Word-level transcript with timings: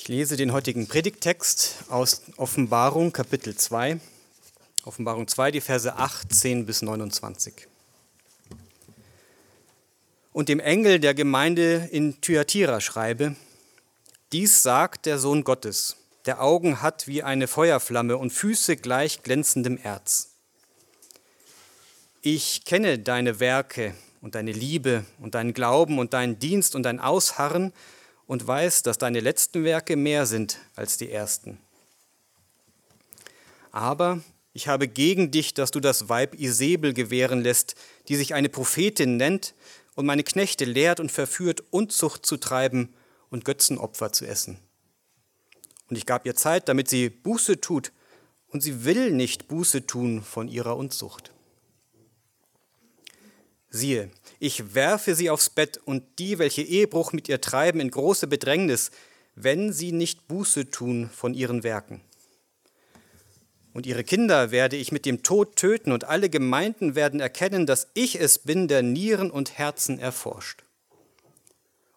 Ich 0.00 0.06
lese 0.06 0.36
den 0.36 0.52
heutigen 0.52 0.86
Predigttext 0.86 1.84
aus 1.88 2.22
Offenbarung 2.36 3.12
Kapitel 3.12 3.56
2. 3.56 3.98
Offenbarung 4.84 5.26
2, 5.26 5.50
die 5.50 5.60
Verse 5.60 5.92
18 5.92 6.66
bis 6.66 6.82
29. 6.82 7.66
Und 10.32 10.48
dem 10.48 10.60
Engel 10.60 11.00
der 11.00 11.14
Gemeinde 11.14 11.88
in 11.90 12.20
Thyatira 12.20 12.80
schreibe, 12.80 13.34
dies 14.30 14.62
sagt 14.62 15.04
der 15.04 15.18
Sohn 15.18 15.42
Gottes, 15.42 15.96
der 16.26 16.40
Augen 16.40 16.80
hat 16.80 17.08
wie 17.08 17.24
eine 17.24 17.48
Feuerflamme 17.48 18.16
und 18.16 18.30
Füße 18.30 18.76
gleich 18.76 19.24
glänzendem 19.24 19.78
Erz. 19.78 20.30
Ich 22.22 22.64
kenne 22.64 23.00
deine 23.00 23.40
Werke 23.40 23.94
und 24.20 24.36
deine 24.36 24.52
Liebe 24.52 25.04
und 25.18 25.34
deinen 25.34 25.54
Glauben 25.54 25.98
und 25.98 26.14
deinen 26.14 26.38
Dienst 26.38 26.76
und 26.76 26.84
dein 26.84 27.00
Ausharren, 27.00 27.72
und 28.28 28.46
weiß, 28.46 28.84
dass 28.84 28.98
deine 28.98 29.18
letzten 29.18 29.64
Werke 29.64 29.96
mehr 29.96 30.26
sind 30.26 30.60
als 30.76 30.98
die 30.98 31.10
ersten. 31.10 31.58
Aber 33.72 34.20
ich 34.52 34.68
habe 34.68 34.86
gegen 34.86 35.30
dich, 35.30 35.54
dass 35.54 35.70
du 35.70 35.80
das 35.80 36.08
Weib 36.08 36.38
Isabel 36.38 36.92
gewähren 36.92 37.40
lässt, 37.40 37.74
die 38.06 38.16
sich 38.16 38.34
eine 38.34 38.50
Prophetin 38.50 39.16
nennt 39.16 39.54
und 39.94 40.04
meine 40.06 40.24
Knechte 40.24 40.66
lehrt 40.66 41.00
und 41.00 41.10
verführt, 41.10 41.64
Unzucht 41.70 42.26
zu 42.26 42.36
treiben 42.36 42.94
und 43.30 43.46
Götzenopfer 43.46 44.12
zu 44.12 44.26
essen. 44.26 44.58
Und 45.88 45.96
ich 45.96 46.04
gab 46.04 46.26
ihr 46.26 46.34
Zeit, 46.36 46.68
damit 46.68 46.88
sie 46.88 47.08
Buße 47.08 47.60
tut, 47.60 47.92
und 48.50 48.62
sie 48.62 48.84
will 48.84 49.10
nicht 49.10 49.48
Buße 49.48 49.86
tun 49.86 50.22
von 50.22 50.48
ihrer 50.48 50.76
Unzucht. 50.76 51.32
Siehe, 53.70 54.10
ich 54.38 54.74
werfe 54.74 55.14
sie 55.14 55.30
aufs 55.30 55.50
Bett 55.50 55.78
und 55.84 56.02
die, 56.18 56.38
welche 56.38 56.62
Ehebruch 56.62 57.12
mit 57.12 57.28
ihr 57.28 57.40
treiben, 57.40 57.80
in 57.80 57.90
große 57.90 58.26
Bedrängnis, 58.26 58.90
wenn 59.34 59.72
sie 59.72 59.92
nicht 59.92 60.26
Buße 60.26 60.70
tun 60.70 61.10
von 61.12 61.34
ihren 61.34 61.62
Werken. 61.62 62.00
Und 63.74 63.86
ihre 63.86 64.04
Kinder 64.04 64.50
werde 64.50 64.76
ich 64.76 64.90
mit 64.90 65.04
dem 65.04 65.22
Tod 65.22 65.56
töten, 65.56 65.92
und 65.92 66.04
alle 66.04 66.30
Gemeinden 66.30 66.94
werden 66.94 67.20
erkennen, 67.20 67.66
dass 67.66 67.88
ich 67.94 68.18
es 68.18 68.38
bin, 68.38 68.68
der 68.68 68.82
Nieren 68.82 69.30
und 69.30 69.58
Herzen 69.58 69.98
erforscht. 69.98 70.64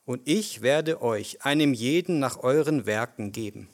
Und 0.06 0.22
ich 0.26 0.62
werde 0.62 1.02
euch 1.02 1.44
einem 1.46 1.74
jeden 1.74 2.20
nach 2.20 2.38
euren 2.44 2.86
Werken 2.86 3.32
geben. 3.32 3.70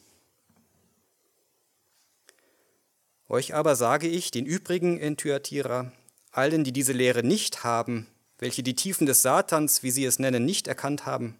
Euch 3.27 3.55
aber 3.55 3.75
sage 3.75 4.07
ich, 4.07 4.31
den 4.31 4.45
übrigen 4.45 4.97
in 4.99 5.17
Thyatira, 5.17 5.91
allen, 6.31 6.63
die 6.63 6.71
diese 6.71 6.93
Lehre 6.93 7.23
nicht 7.23 7.63
haben, 7.63 8.07
welche 8.39 8.63
die 8.63 8.75
Tiefen 8.75 9.07
des 9.07 9.21
Satans, 9.21 9.83
wie 9.83 9.91
sie 9.91 10.05
es 10.05 10.19
nennen, 10.19 10.45
nicht 10.45 10.67
erkannt 10.67 11.05
haben, 11.05 11.37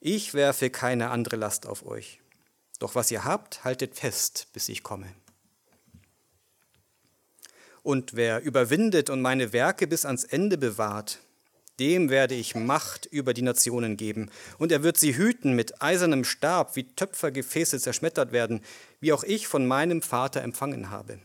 ich 0.00 0.32
werfe 0.32 0.70
keine 0.70 1.10
andere 1.10 1.36
Last 1.36 1.66
auf 1.66 1.84
euch. 1.84 2.20
Doch 2.78 2.94
was 2.94 3.10
ihr 3.10 3.24
habt, 3.24 3.64
haltet 3.64 3.96
fest, 3.96 4.46
bis 4.52 4.68
ich 4.68 4.82
komme. 4.82 5.12
Und 7.82 8.14
wer 8.14 8.42
überwindet 8.42 9.10
und 9.10 9.20
meine 9.20 9.52
Werke 9.52 9.86
bis 9.86 10.04
ans 10.04 10.24
Ende 10.24 10.56
bewahrt, 10.56 11.18
dem 11.80 12.10
werde 12.10 12.34
ich 12.34 12.54
Macht 12.54 13.06
über 13.06 13.34
die 13.34 13.42
Nationen 13.42 13.96
geben, 13.96 14.30
und 14.58 14.72
er 14.72 14.82
wird 14.82 14.98
sie 14.98 15.16
hüten 15.16 15.54
mit 15.54 15.82
eisernem 15.82 16.24
Stab, 16.24 16.76
wie 16.76 16.84
Töpfergefäße 16.84 17.78
zerschmettert 17.80 18.32
werden, 18.32 18.62
wie 19.00 19.12
auch 19.12 19.24
ich 19.24 19.48
von 19.48 19.66
meinem 19.66 20.02
Vater 20.02 20.42
empfangen 20.42 20.90
habe 20.90 21.18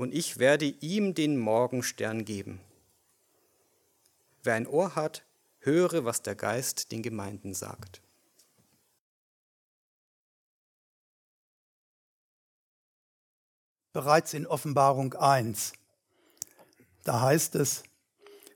und 0.00 0.14
ich 0.14 0.38
werde 0.38 0.64
ihm 0.64 1.12
den 1.12 1.36
Morgenstern 1.36 2.24
geben. 2.24 2.58
Wer 4.42 4.54
ein 4.54 4.66
Ohr 4.66 4.94
hat, 4.96 5.26
höre, 5.58 6.06
was 6.06 6.22
der 6.22 6.34
Geist 6.34 6.90
den 6.90 7.02
Gemeinden 7.02 7.52
sagt. 7.52 8.00
Bereits 13.92 14.32
in 14.32 14.46
Offenbarung 14.46 15.12
1, 15.12 15.74
da 17.04 17.20
heißt 17.20 17.56
es, 17.56 17.82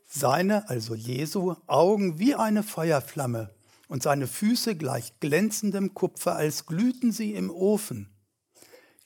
seine, 0.07 0.67
also 0.71 0.95
Jesu, 0.95 1.57
Augen 1.67 2.19
wie 2.19 2.35
eine 2.35 2.63
Feuerflamme 2.63 3.55
und 3.89 4.03
seine 4.03 4.29
Füße 4.29 4.77
gleich 4.77 5.21
glänzendem 5.21 5.93
Kupfer, 5.93 6.37
als 6.37 6.65
glühten 6.65 7.13
sie 7.13 7.35
im 7.35 7.51
Ofen. 7.51 8.14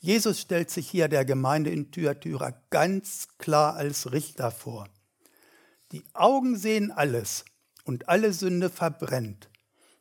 Jesus 0.01 0.41
stellt 0.41 0.71
sich 0.71 0.89
hier 0.89 1.09
der 1.09 1.25
Gemeinde 1.25 1.71
in 1.71 1.91
Thyatira 1.91 2.55
ganz 2.71 3.29
klar 3.39 3.75
als 3.75 4.13
Richter 4.13 4.51
vor. 4.51 4.89
Die 5.91 6.05
Augen 6.13 6.57
sehen 6.57 6.93
alles 6.93 7.45
und 7.85 8.09
alle 8.09 8.33
Sünde 8.33 8.71
verbrennt. 8.71 9.49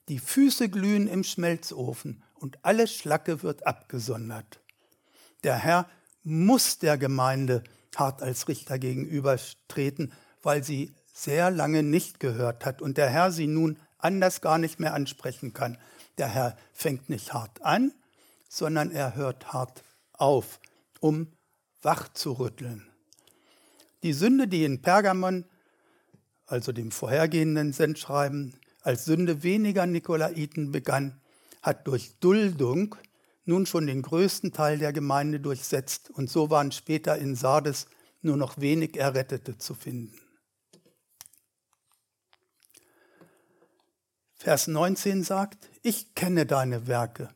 Die 0.07 0.19
Füße 0.19 0.69
glühen 0.69 1.07
im 1.07 1.23
Schmelzofen 1.23 2.23
und 2.35 2.63
alle 2.63 2.87
Schlacke 2.87 3.41
wird 3.41 3.65
abgesondert. 3.65 4.59
Der 5.43 5.55
Herr 5.55 5.89
muss 6.23 6.77
der 6.77 6.97
Gemeinde 6.97 7.63
hart 7.95 8.21
als 8.21 8.47
Richter 8.47 8.77
gegenübertreten, 8.77 10.13
weil 10.43 10.63
sie 10.63 10.93
sehr 11.13 11.49
lange 11.49 11.81
nicht 11.81 12.19
gehört 12.19 12.65
hat 12.65 12.81
und 12.81 12.97
der 12.97 13.09
Herr 13.09 13.31
sie 13.31 13.47
nun 13.47 13.79
anders 13.97 14.41
gar 14.41 14.59
nicht 14.59 14.79
mehr 14.79 14.93
ansprechen 14.93 15.53
kann. 15.53 15.77
Der 16.19 16.27
Herr 16.27 16.55
fängt 16.73 17.09
nicht 17.09 17.33
hart 17.33 17.63
an, 17.63 17.91
sondern 18.49 18.91
er 18.91 19.15
hört 19.15 19.51
hart 19.51 19.83
auf, 20.17 20.59
um 20.99 21.31
wach 21.81 22.09
zu 22.09 22.33
rütteln. 22.33 22.87
Die 24.03 24.13
Sünde, 24.13 24.47
die 24.47 24.63
in 24.63 24.81
Pergamon, 24.81 25.45
also 26.45 26.71
dem 26.71 26.91
vorhergehenden 26.91 27.73
Sendschreiben, 27.73 28.59
als 28.81 29.05
Sünde 29.05 29.43
weniger 29.43 29.85
Nikolaiten 29.85 30.71
begann, 30.71 31.19
hat 31.61 31.87
durch 31.87 32.17
Duldung 32.19 32.95
nun 33.45 33.65
schon 33.65 33.87
den 33.87 34.01
größten 34.01 34.53
Teil 34.53 34.77
der 34.77 34.93
Gemeinde 34.93 35.39
durchsetzt 35.39 36.09
und 36.09 36.29
so 36.29 36.49
waren 36.49 36.71
später 36.71 37.17
in 37.17 37.35
Sardes 37.35 37.87
nur 38.21 38.37
noch 38.37 38.57
wenig 38.57 38.97
Errettete 38.97 39.57
zu 39.57 39.73
finden. 39.73 40.19
Vers 44.35 44.67
19 44.67 45.23
sagt, 45.23 45.69
ich 45.81 46.13
kenne 46.13 46.45
deine 46.45 46.87
Werke, 46.87 47.29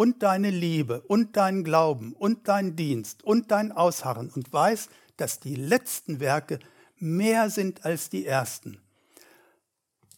und 0.00 0.22
deine 0.22 0.48
Liebe 0.48 1.02
und 1.02 1.36
dein 1.36 1.62
Glauben 1.62 2.14
und 2.14 2.48
dein 2.48 2.74
Dienst 2.74 3.22
und 3.22 3.50
dein 3.50 3.70
Ausharren 3.70 4.30
und 4.30 4.50
weiß, 4.50 4.88
dass 5.18 5.40
die 5.40 5.54
letzten 5.54 6.20
Werke 6.20 6.58
mehr 6.96 7.50
sind 7.50 7.84
als 7.84 8.08
die 8.08 8.24
ersten. 8.24 8.80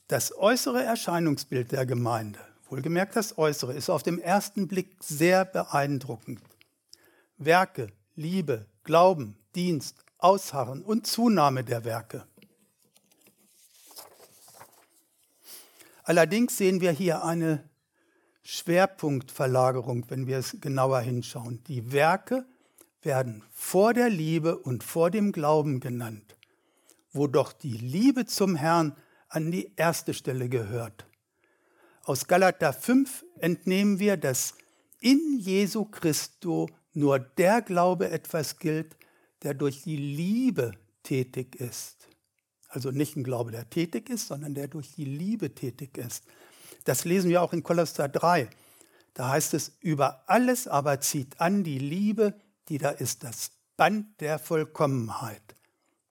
Das 0.06 0.38
äußere 0.38 0.84
Erscheinungsbild 0.84 1.72
der 1.72 1.84
Gemeinde, 1.84 2.38
wohlgemerkt 2.70 3.16
das 3.16 3.37
äußere, 3.37 3.72
ist 3.72 3.91
auf 3.91 4.04
dem 4.04 4.20
ersten 4.20 4.69
Blick 4.69 4.94
sehr 5.00 5.44
beeindruckend. 5.44 6.41
Werke, 7.38 7.88
Liebe, 8.14 8.66
Glauben, 8.84 9.37
Dienst, 9.56 9.97
Ausharren 10.19 10.82
und 10.82 11.09
Zunahme 11.09 11.64
der 11.64 11.84
Werke. 11.84 12.25
Allerdings 16.04 16.56
sehen 16.56 16.81
wir 16.81 16.93
hier 16.93 17.25
eine 17.25 17.69
Schwerpunktverlagerung, 18.42 20.06
wenn 20.08 20.26
wir 20.26 20.38
es 20.38 20.56
genauer 20.60 21.00
hinschauen. 21.00 21.62
Die 21.69 21.92
Werke 21.92 22.44
werden 23.03 23.42
vor 23.50 23.94
der 23.94 24.10
Liebe 24.10 24.58
und 24.58 24.84
vor 24.84 25.10
dem 25.10 25.32
Glauben 25.32 25.80
genannt, 25.80 26.36
wo 27.12 27.26
doch 27.26 27.52
die 27.52 27.76
Liebe 27.76 28.26
zum 28.26 28.56
Herrn 28.56 28.97
an 29.28 29.50
die 29.50 29.72
erste 29.76 30.14
Stelle 30.14 30.48
gehört. 30.48 31.06
Aus 32.04 32.26
Galater 32.26 32.72
5 32.72 33.25
entnehmen 33.38 33.98
wir, 33.98 34.16
dass 34.16 34.54
in 35.00 35.38
Jesu 35.38 35.84
Christo 35.84 36.69
nur 36.94 37.19
der 37.19 37.62
Glaube 37.62 38.10
etwas 38.10 38.58
gilt, 38.58 38.97
der 39.42 39.54
durch 39.54 39.82
die 39.82 39.97
Liebe 39.97 40.72
tätig 41.02 41.56
ist. 41.56 42.08
Also 42.69 42.91
nicht 42.91 43.16
ein 43.16 43.25
Glaube, 43.25 43.50
der 43.50 43.69
tätig 43.69 44.08
ist, 44.08 44.28
sondern 44.28 44.54
der 44.54 44.69
durch 44.69 44.94
die 44.94 45.04
Liebe 45.04 45.54
tätig 45.54 45.98
ist. 45.98 46.25
Das 46.84 47.04
lesen 47.04 47.31
wir 47.31 47.43
auch 47.43 47.53
in 47.53 47.62
Kolosser 47.62 48.09
3. 48.09 48.48
Da 49.14 49.29
heißt 49.29 49.55
es, 49.55 49.73
über 49.81 50.25
alles 50.26 50.67
aber 50.67 51.00
zieht 51.00 51.40
an 51.40 51.64
die 51.64 51.79
Liebe, 51.79 52.34
die 52.69 52.79
da 52.79 52.90
ist, 52.90 53.25
das 53.25 53.50
Band 53.76 54.20
der 54.20 54.38
Vollkommenheit. 54.38 55.43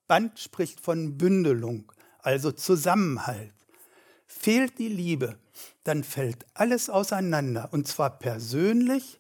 Band 0.08 0.40
spricht 0.40 0.80
von 0.80 1.18
Bündelung, 1.18 1.92
also 2.20 2.52
Zusammenhalt. 2.52 3.54
Fehlt 4.28 4.78
die 4.78 4.90
Liebe, 4.90 5.38
dann 5.84 6.04
fällt 6.04 6.46
alles 6.54 6.90
auseinander, 6.90 7.70
und 7.72 7.88
zwar 7.88 8.20
persönlich 8.20 9.20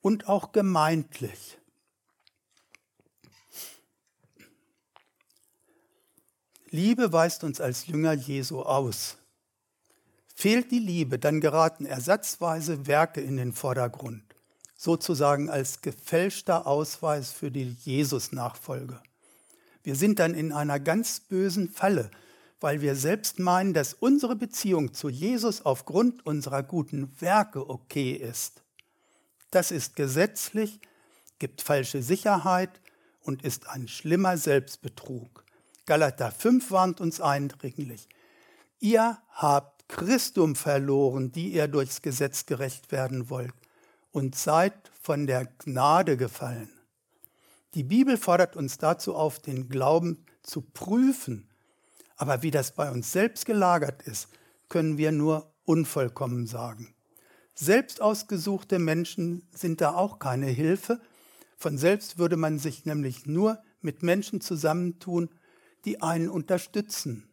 und 0.00 0.28
auch 0.28 0.52
gemeintlich. 0.52 1.58
Liebe 6.70 7.12
weist 7.12 7.42
uns 7.42 7.60
als 7.60 7.86
Jünger 7.86 8.12
Jesu 8.12 8.62
aus. 8.62 9.19
Fehlt 10.40 10.70
die 10.70 10.78
Liebe, 10.78 11.18
dann 11.18 11.42
geraten 11.42 11.84
ersatzweise 11.84 12.86
Werke 12.86 13.20
in 13.20 13.36
den 13.36 13.52
Vordergrund, 13.52 14.22
sozusagen 14.74 15.50
als 15.50 15.82
gefälschter 15.82 16.66
Ausweis 16.66 17.30
für 17.30 17.50
die 17.50 17.76
Jesus-Nachfolge. 17.82 19.02
Wir 19.82 19.96
sind 19.96 20.18
dann 20.18 20.32
in 20.32 20.52
einer 20.52 20.80
ganz 20.80 21.20
bösen 21.20 21.68
Falle, 21.68 22.10
weil 22.58 22.80
wir 22.80 22.96
selbst 22.96 23.38
meinen, 23.38 23.74
dass 23.74 23.92
unsere 23.92 24.34
Beziehung 24.34 24.94
zu 24.94 25.10
Jesus 25.10 25.66
aufgrund 25.66 26.24
unserer 26.24 26.62
guten 26.62 27.14
Werke 27.20 27.68
okay 27.68 28.12
ist. 28.12 28.62
Das 29.50 29.70
ist 29.70 29.94
gesetzlich, 29.94 30.80
gibt 31.38 31.60
falsche 31.60 32.02
Sicherheit 32.02 32.80
und 33.20 33.42
ist 33.42 33.68
ein 33.68 33.88
schlimmer 33.88 34.38
Selbstbetrug. 34.38 35.44
Galater 35.84 36.32
5 36.32 36.70
warnt 36.70 37.02
uns 37.02 37.20
eindringlich. 37.20 38.08
Ihr 38.78 39.18
habt 39.32 39.79
Christum 39.90 40.54
verloren, 40.54 41.32
die 41.32 41.52
ihr 41.52 41.66
durchs 41.66 42.00
Gesetz 42.00 42.46
gerecht 42.46 42.92
werden 42.92 43.28
wollt, 43.28 43.52
und 44.12 44.36
seid 44.36 44.72
von 45.02 45.26
der 45.26 45.46
Gnade 45.46 46.16
gefallen. 46.16 46.70
Die 47.74 47.82
Bibel 47.82 48.16
fordert 48.16 48.56
uns 48.56 48.78
dazu 48.78 49.14
auf, 49.14 49.40
den 49.40 49.68
Glauben 49.68 50.24
zu 50.42 50.62
prüfen. 50.62 51.48
Aber 52.16 52.42
wie 52.42 52.50
das 52.50 52.72
bei 52.74 52.90
uns 52.90 53.12
selbst 53.12 53.46
gelagert 53.46 54.02
ist, 54.02 54.28
können 54.68 54.96
wir 54.96 55.12
nur 55.12 55.52
unvollkommen 55.64 56.46
sagen. 56.46 56.94
Selbst 57.54 58.00
ausgesuchte 58.00 58.78
Menschen 58.78 59.48
sind 59.52 59.80
da 59.80 59.94
auch 59.94 60.18
keine 60.18 60.46
Hilfe. 60.46 61.00
Von 61.56 61.78
selbst 61.78 62.18
würde 62.18 62.36
man 62.36 62.58
sich 62.58 62.84
nämlich 62.84 63.26
nur 63.26 63.62
mit 63.80 64.02
Menschen 64.02 64.40
zusammentun, 64.40 65.30
die 65.84 66.02
einen 66.02 66.28
unterstützen. 66.28 67.29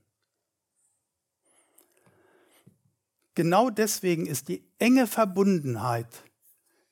Genau 3.37 3.69
deswegen 3.69 4.25
ist 4.25 4.47
die 4.47 4.67
enge 4.79 5.05
Verbundenheit 5.05 6.23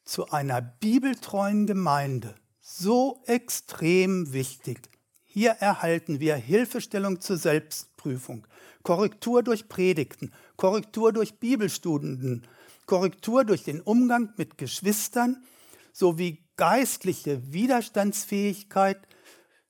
zu 0.04 0.30
einer 0.30 0.62
bibeltreuen 0.62 1.66
Gemeinde 1.66 2.36
so 2.62 3.24
extrem 3.26 4.32
wichtig. 4.32 4.92
Hier 5.24 5.54
erhalten 5.54 6.20
wir 6.20 6.36
Hilfestellung 6.36 7.20
zur 7.20 7.38
Selbstprüfung, 7.38 8.46
Korrektur 8.84 9.42
durch 9.42 9.68
Predigten, 9.68 10.32
Korrektur 10.56 11.12
durch 11.12 11.40
Bibelstudien, 11.40 12.46
Korrektur 12.86 13.44
durch 13.44 13.64
den 13.64 13.82
Umgang 13.82 14.32
mit 14.38 14.60
Geschwistern 14.60 15.44
sowie 15.94 16.46
geistliche 16.58 17.54
Widerstandsfähigkeit 17.54 19.00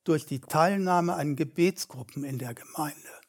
durch 0.04 0.26
die 0.26 0.42
Teilnahme 0.42 1.14
an 1.14 1.38
Gebetsgruppen 1.38 2.26
in 2.26 2.38
der 2.38 2.54
Gemeinde. 2.54 3.25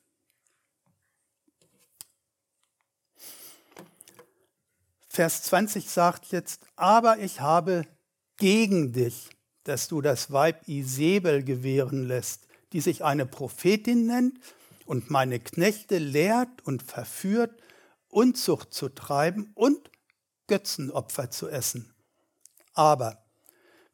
Vers 5.17 5.43
20 5.43 5.91
sagt 5.91 6.27
jetzt, 6.27 6.67
aber 6.77 7.19
ich 7.19 7.41
habe 7.41 7.87
gegen 8.37 8.93
dich 8.93 9.31
dass 9.67 9.89
du 9.89 10.01
das 10.01 10.31
Weib 10.31 10.69
Isabel 10.69 11.43
gewähren 11.43 12.07
lässt, 12.07 12.47
die 12.73 12.81
sich 12.81 13.05
eine 13.05 13.27
Prophetin 13.27 14.07
nennt 14.07 14.39
und 14.85 15.11
meine 15.11 15.41
Knechte 15.41 15.99
lehrt 15.99 16.65
und 16.65 16.83
verführt, 16.83 17.61
Unzucht 18.09 18.73
zu 18.73 18.89
treiben 18.89 19.51
und 19.55 19.91
Götzenopfer 20.47 21.31
zu 21.31 21.49
essen. 21.49 21.93
Aber 22.73 23.27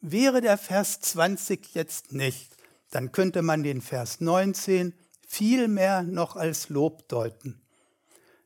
wäre 0.00 0.42
der 0.42 0.58
Vers 0.58 1.00
20 1.00 1.74
jetzt 1.74 2.12
nicht, 2.12 2.54
dann 2.90 3.10
könnte 3.10 3.40
man 3.40 3.62
den 3.62 3.80
Vers 3.80 4.20
19 4.20 4.94
viel 5.26 5.66
mehr 5.66 6.02
noch 6.02 6.36
als 6.36 6.68
Lob 6.68 7.08
deuten. 7.08 7.62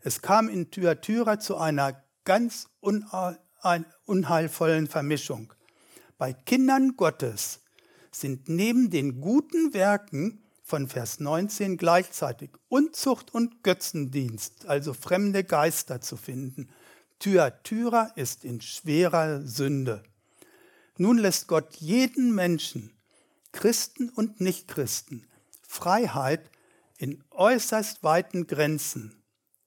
Es 0.01 0.23
kam 0.23 0.49
in 0.49 0.71
Thyatira 0.71 1.41
zu 1.41 1.57
einer 1.57 2.01
ganz 2.27 2.69
unheilvollen 2.81 4.89
Vermischung. 4.89 5.55
Bei 6.19 6.35
Kindern 6.35 6.97
Gottes 6.97 7.61
sind 8.11 8.51
neben 8.51 8.91
den 8.91 9.23
guten 9.23 9.73
Werken 9.73 10.43
von 10.63 10.89
Vers 10.89 11.21
19 11.21 11.79
gleichzeitig 11.79 12.51
Unzucht 12.69 13.33
und 13.33 13.63
Götzendienst, 13.63 14.67
also 14.67 14.93
fremde 14.93 15.45
Geister 15.45 16.03
zu 16.03 16.19
finden. 16.19 16.69
Thyatira 17.21 18.13
ist 18.17 18.45
in 18.45 18.61
schwerer 18.61 19.41
Sünde. 19.43 20.03
Nun 20.99 21.19
lässt 21.19 21.47
Gott 21.47 21.77
jeden 21.77 22.35
Menschen, 22.35 22.93
Christen 23.53 24.09
und 24.11 24.41
Nichtchristen, 24.41 25.27
Freiheit 25.63 26.51
in 26.99 27.23
äußerst 27.31 28.03
weiten 28.03 28.47
Grenzen 28.47 29.23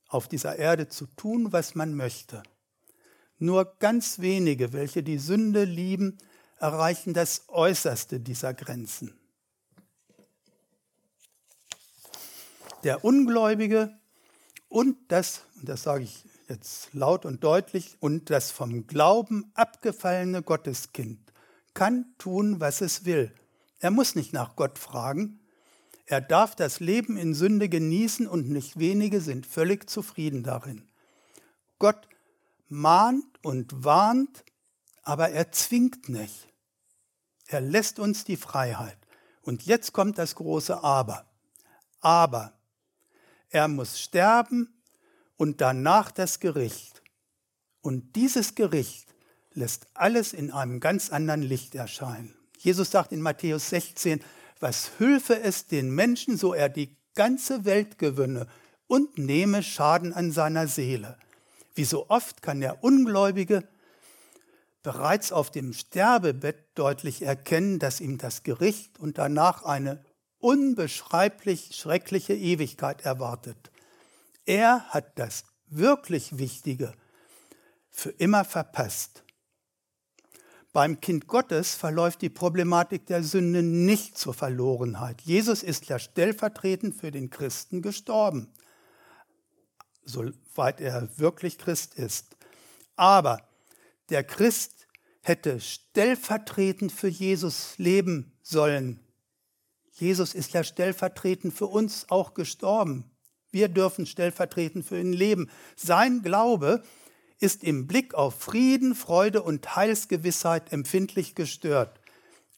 auf 0.10 0.28
dieser 0.28 0.58
Erde 0.58 0.90
zu 0.90 1.06
tun, 1.06 1.54
was 1.54 1.76
man 1.76 1.96
möchte. 1.96 2.44
Nur 3.38 3.78
ganz 3.80 4.20
wenige, 4.20 4.74
welche 4.74 5.02
die 5.02 5.18
Sünde 5.18 5.64
lieben, 5.64 6.18
erreichen 6.60 7.14
das 7.14 7.44
Äußerste 7.48 8.20
dieser 8.20 8.54
Grenzen. 8.54 9.18
Der 12.84 13.06
Ungläubige 13.06 13.98
und 14.68 14.98
das, 15.08 15.44
und 15.56 15.70
das 15.70 15.84
sage 15.84 16.04
ich 16.04 16.26
jetzt 16.50 16.94
laut 16.94 17.26
und 17.26 17.44
deutlich, 17.44 17.98
und 18.00 18.30
das 18.30 18.52
vom 18.52 18.88
Glauben 18.88 19.52
abgefallene 19.54 20.42
Gotteskind 20.42 21.20
kann 21.74 22.14
tun, 22.18 22.60
was 22.60 22.82
es 22.82 23.06
will. 23.06 23.34
Er 23.80 23.92
muss 23.92 24.16
nicht 24.16 24.34
nach 24.34 24.56
Gott 24.56 24.78
fragen. 24.78 25.39
Er 26.10 26.22
darf 26.22 26.56
das 26.56 26.80
Leben 26.80 27.18
in 27.18 27.36
Sünde 27.36 27.70
genießen 27.70 28.28
und 28.28 28.50
nicht 28.50 28.80
wenige 28.80 29.22
sind 29.22 29.46
völlig 29.46 29.88
zufrieden 29.88 30.42
darin. 30.42 30.90
Gott 31.78 32.08
mahnt 32.68 33.28
und 33.44 33.84
warnt, 33.84 34.44
aber 35.04 35.30
er 35.30 35.52
zwingt 35.52 36.10
nicht. 36.10 36.48
Er 37.46 37.62
lässt 37.62 38.00
uns 38.00 38.24
die 38.24 38.38
Freiheit. 38.38 38.98
Und 39.44 39.68
jetzt 39.68 39.94
kommt 39.94 40.18
das 40.18 40.34
große 40.34 40.84
Aber. 40.84 41.28
Aber 42.02 42.54
er 43.50 43.68
muss 43.68 44.00
sterben 44.00 44.82
und 45.38 45.62
danach 45.62 46.10
das 46.10 46.40
Gericht. 46.40 47.04
Und 47.82 48.16
dieses 48.16 48.56
Gericht 48.56 49.14
lässt 49.54 49.86
alles 49.94 50.34
in 50.34 50.50
einem 50.50 50.80
ganz 50.80 51.12
anderen 51.12 51.44
Licht 51.44 51.76
erscheinen. 51.76 52.36
Jesus 52.58 52.90
sagt 52.90 53.12
in 53.12 53.22
Matthäus 53.22 53.70
16, 53.70 54.24
was 54.60 54.92
hülfe 55.00 55.40
es 55.42 55.68
den 55.68 55.90
Menschen, 55.94 56.38
so 56.38 56.54
er 56.54 56.70
die 56.70 56.96
ganze 57.16 57.66
Welt 57.66 57.98
gewönne 57.98 58.48
und 58.88 59.18
nehme 59.18 59.64
Schaden 59.64 60.14
an 60.14 60.32
seiner 60.32 60.68
Seele. 60.68 61.18
Wie 61.76 61.86
so 61.86 62.10
oft 62.10 62.42
kann 62.42 62.60
der 62.60 62.84
Ungläubige 62.84 63.68
bereits 64.84 65.32
auf 65.32 65.52
dem 65.52 65.74
Sterbebett 65.74 66.58
deutlich 66.76 67.22
erkennen, 67.22 67.80
dass 67.80 68.02
ihm 68.02 68.18
das 68.18 68.44
Gericht 68.44 69.00
und 69.00 69.18
danach 69.18 69.64
eine 69.64 70.04
unbeschreiblich 70.40 71.76
schreckliche 71.76 72.34
Ewigkeit 72.34 73.02
erwartet. 73.02 73.72
Er 74.46 74.86
hat 74.90 75.20
das 75.20 75.44
wirklich 75.68 76.38
Wichtige 76.38 76.94
für 77.92 78.10
immer 78.10 78.46
verpasst. 78.46 79.24
Beim 80.72 81.02
Kind 81.02 81.28
Gottes 81.28 81.74
verläuft 81.74 82.22
die 82.22 82.30
Problematik 82.30 83.08
der 83.08 83.24
Sünde 83.24 83.64
nicht 83.64 84.18
zur 84.18 84.36
Verlorenheit. 84.36 85.22
Jesus 85.22 85.64
ist 85.64 85.88
ja 85.88 85.98
stellvertretend 85.98 86.96
für 86.96 87.10
den 87.10 87.32
Christen 87.32 87.82
gestorben, 87.82 88.50
soweit 90.06 90.80
er 90.80 91.10
wirklich 91.18 91.58
Christ 91.58 91.96
ist. 91.96 92.38
Aber 92.96 93.42
der 94.10 94.24
Christ 94.24 94.88
hätte 95.22 95.60
stellvertretend 95.60 96.92
für 96.92 97.08
Jesus 97.08 97.78
leben 97.78 98.32
sollen. 98.44 99.00
Jesus 99.94 100.36
ist 100.36 100.54
ja 100.54 100.64
stellvertretend 100.64 101.54
für 101.54 101.66
uns 101.66 102.10
auch 102.10 102.36
gestorben. 102.36 103.10
Wir 103.52 103.70
dürfen 103.70 104.06
stellvertretend 104.06 104.86
für 104.86 105.00
ihn 105.00 105.14
leben. 105.14 105.50
Sein 105.76 106.22
Glaube 106.22 106.84
ist 107.40 107.64
im 107.64 107.88
Blick 107.88 108.14
auf 108.14 108.40
Frieden, 108.40 108.96
Freude 108.96 109.42
und 109.42 109.76
Heilsgewissheit 109.76 110.74
empfindlich 110.74 111.36
gestört. 111.36 112.00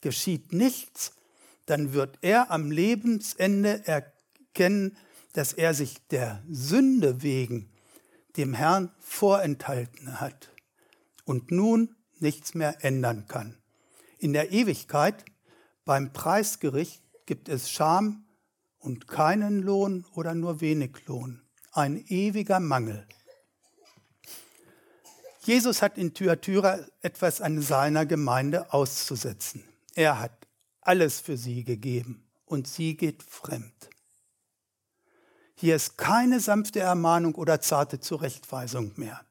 Geschieht 0.02 0.54
nichts, 0.54 1.14
dann 1.66 1.94
wird 1.94 2.18
er 2.22 2.52
am 2.52 2.72
Lebensende 2.72 3.86
erkennen, 3.86 4.98
dass 5.34 5.54
er 5.54 5.74
sich 5.74 6.06
der 6.08 6.44
Sünde 6.50 7.22
wegen 7.22 7.72
dem 8.38 8.54
Herrn 8.54 8.92
vorenthalten 9.00 10.20
hat 10.20 10.52
und 11.26 11.52
nun 11.52 11.96
nichts 12.20 12.54
mehr 12.54 12.84
ändern 12.84 13.28
kann. 13.28 13.58
In 14.18 14.34
der 14.34 14.52
Ewigkeit 14.52 15.26
beim 15.86 16.14
Preisgericht 16.14 17.04
gibt 17.26 17.50
es 17.50 17.70
Scham 17.72 18.26
und 18.78 19.08
keinen 19.08 19.62
Lohn 19.62 20.06
oder 20.14 20.34
nur 20.34 20.62
wenig 20.62 21.06
Lohn, 21.08 21.42
ein 21.72 22.04
ewiger 22.08 22.60
Mangel. 22.60 23.08
Jesus 25.44 25.82
hat 25.82 25.98
in 25.98 26.14
Thyatira 26.14 26.86
etwas 27.02 27.42
an 27.42 27.62
seiner 27.62 28.06
Gemeinde 28.06 28.72
auszusetzen. 28.74 29.64
Er 29.96 30.20
hat 30.20 30.48
alles 30.82 31.20
für 31.20 31.36
sie 31.36 31.64
gegeben 31.64 32.24
und 32.46 32.68
sie 32.68 32.96
geht 32.96 33.24
fremd. 33.24 33.90
Hier 35.56 35.76
ist 35.76 35.98
keine 35.98 36.40
sanfte 36.40 36.80
Ermahnung 36.80 37.36
oder 37.36 37.60
zarte 37.60 38.00
Zurechtweisung 38.00 38.94
mehr. 38.98 39.22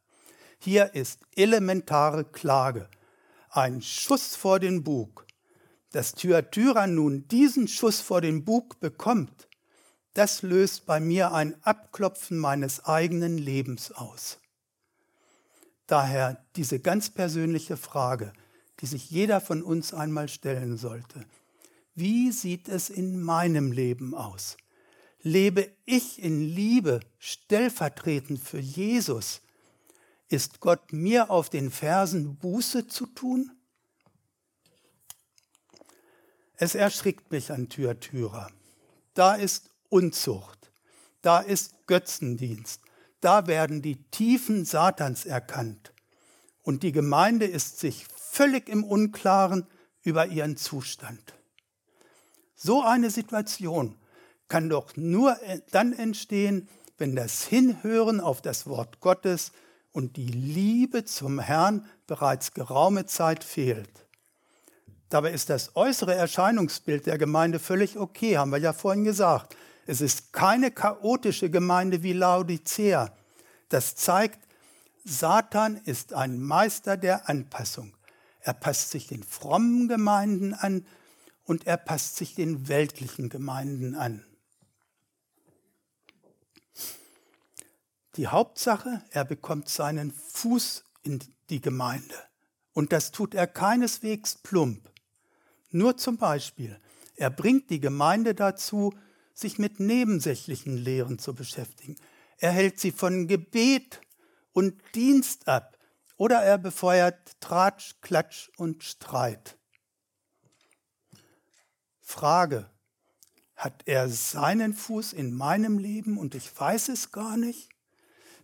Hier 0.59 0.95
ist 0.95 1.21
elementare 1.37 2.25
Klage, 2.25 2.89
ein 3.49 3.81
Schuss 3.81 4.35
vor 4.35 4.59
den 4.59 4.83
Bug. 4.83 5.27
Dass 5.93 6.13
Thyatira 6.13 6.87
nun 6.87 7.27
diesen 7.29 7.67
Schuss 7.67 8.01
vor 8.01 8.21
den 8.21 8.45
Bug 8.45 8.79
bekommt, 8.81 9.49
das 10.15 10.43
löst 10.43 10.87
bei 10.87 10.99
mir 10.99 11.33
ein 11.33 11.57
Abklopfen 11.65 12.39
meines 12.39 12.85
eigenen 12.85 13.39
Lebens 13.39 13.93
aus. 13.93 14.40
Daher 15.91 16.41
diese 16.55 16.79
ganz 16.79 17.11
persönliche 17.11 17.77
Frage, 17.77 18.33
die 18.79 18.87
sich 18.87 19.11
jeder 19.11 19.41
von 19.41 19.61
uns 19.61 19.93
einmal 19.93 20.29
stellen 20.29 20.77
sollte. 20.77 21.27
Wie 21.97 22.31
sieht 22.31 22.69
es 22.69 22.91
in 22.91 23.21
meinem 23.21 23.73
Leben 23.73 24.15
aus? 24.15 24.57
Lebe 25.21 25.69
ich 25.87 26.23
in 26.23 26.43
Liebe 26.43 27.01
stellvertretend 27.19 28.39
für 28.39 28.61
Jesus? 28.61 29.41
Ist 30.29 30.61
Gott 30.61 30.93
mir 30.93 31.29
auf 31.29 31.51
den 31.51 31.73
Fersen 31.73 32.37
Buße 32.37 32.87
zu 32.87 33.07
tun? 33.07 33.51
Es 36.55 36.77
erschrickt 36.77 37.33
mich 37.33 37.51
an 37.51 37.69
Türtürer. 37.69 38.53
Da 39.15 39.35
ist 39.35 39.71
Unzucht, 39.89 40.71
da 41.21 41.41
ist 41.41 41.89
Götzendienst, 41.89 42.81
da 43.21 43.47
werden 43.47 43.83
die 43.83 44.03
Tiefen 44.11 44.65
Satans 44.65 45.27
erkannt. 45.27 45.93
Und 46.63 46.83
die 46.83 46.93
Gemeinde 46.93 47.47
ist 47.47 47.79
sich 47.79 48.07
völlig 48.17 48.69
im 48.69 48.85
Unklaren 48.85 49.67
über 50.03 50.27
ihren 50.27 50.57
Zustand. 50.57 51.35
So 52.55 52.83
eine 52.83 53.11
Situation 53.11 53.97
kann 54.49 54.69
doch 54.69 54.97
nur 54.97 55.37
dann 55.71 55.93
entstehen, 55.93 56.69
wenn 56.99 57.17
das 57.17 57.45
Hinhören 57.45 58.21
auf 58.21 58.43
das 58.43 58.67
Wort 58.67 59.01
Gottes 59.01 59.53
und 59.93 60.17
die 60.17 60.27
Liebe 60.27 61.05
zum 61.05 61.39
Herrn 61.39 61.87
bereits 62.07 62.53
geraume 62.53 63.07
Zeit 63.07 63.45
fehlt. 63.45 64.07
Dabei 65.09 65.33
ist 65.33 65.51
das 65.51 65.75
äußere 65.75 66.15
Erscheinungsbild 66.15 67.07
der 67.07 67.19
Gemeinde 67.19 67.59
völlig 67.59 67.99
okay, 67.99 68.39
haben 68.39 68.53
wir 68.53 68.59
ja 68.59 68.73
vorhin 68.73 69.05
gesagt. 69.05 69.57
Es 69.91 70.01
ist 70.01 70.33
keine 70.33 70.71
chaotische 70.71 71.51
Gemeinde 71.51 72.05
wie 72.05 72.13
Laodicea. 72.13 73.13
Das 73.71 73.97
zeigt, 73.97 74.39
Satan 75.05 75.79
ist 75.79 76.13
ein 76.13 76.41
Meister 76.41 76.97
der 76.97 77.29
Anpassung. 77.29 77.97
Er 78.39 78.55
passt 78.55 78.91
sich 78.91 79.09
den 79.09 79.25
frommen 79.25 79.89
Gemeinden 79.89 80.55
an 80.55 80.87
und 81.43 81.67
er 81.67 81.77
passt 81.77 82.15
sich 82.15 82.37
den 82.37 82.69
weltlichen 82.69 83.31
Gemeinden 83.31 83.97
an. 83.97 84.25
Die 88.15 88.29
Hauptsache, 88.29 89.03
er 89.11 89.25
bekommt 89.25 89.69
seinen 89.69 90.13
Fuß 90.13 90.85
in 91.03 91.19
die 91.49 91.61
Gemeinde. 91.61 92.15
Und 92.75 92.93
das 92.93 93.11
tut 93.11 93.35
er 93.35 93.49
keineswegs 93.49 94.37
plump. 94.37 94.89
Nur 95.71 95.97
zum 95.97 96.17
Beispiel, 96.17 96.79
er 97.17 97.31
bringt 97.31 97.71
die 97.71 97.81
Gemeinde 97.81 98.37
dazu, 98.37 98.95
sich 99.35 99.59
mit 99.59 99.81
nebensächlichen 99.81 100.77
Lehren 100.77 101.19
zu 101.19 101.35
beschäftigen. 101.35 101.97
Er 102.39 102.53
hält 102.53 102.81
sie 102.81 102.93
von 102.93 103.27
Gebet 103.27 104.01
und 104.53 104.81
Dienst 104.95 105.49
ab 105.49 105.79
oder 106.17 106.43
er 106.43 106.59
befeuert 106.59 107.41
Tratsch, 107.41 107.95
Klatsch 108.01 108.51
und 108.57 108.85
Streit. 108.85 109.57
Frage, 112.01 112.71
hat 113.57 113.83
er 113.85 114.09
seinen 114.09 114.75
Fuß 114.75 115.13
in 115.13 115.35
meinem 115.35 115.79
Leben 115.79 116.19
und 116.19 116.35
ich 116.35 116.51
weiß 116.59 116.89
es 116.89 117.13
gar 117.13 117.37
nicht? 117.37 117.69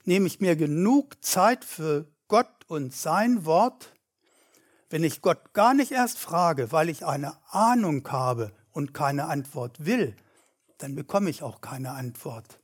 Nehme 0.04 0.26
ich 0.26 0.40
mir 0.40 0.56
genug 0.56 1.22
Zeit 1.24 1.64
für 1.64 2.06
Gott 2.28 2.64
und 2.68 2.94
sein 2.94 3.44
Wort? 3.44 3.92
Wenn 4.88 5.02
ich 5.02 5.20
Gott 5.20 5.52
gar 5.52 5.74
nicht 5.74 5.90
erst 5.90 6.18
frage, 6.18 6.70
weil 6.70 6.88
ich 6.88 7.04
eine 7.04 7.36
Ahnung 7.50 8.06
habe 8.10 8.52
und 8.72 8.94
keine 8.94 9.24
Antwort 9.24 9.84
will, 9.84 10.14
dann 10.78 10.95
bekomme 10.95 11.30
ich 11.30 11.42
auch 11.42 11.61
keine 11.61 11.92
Antwort. 11.92 12.61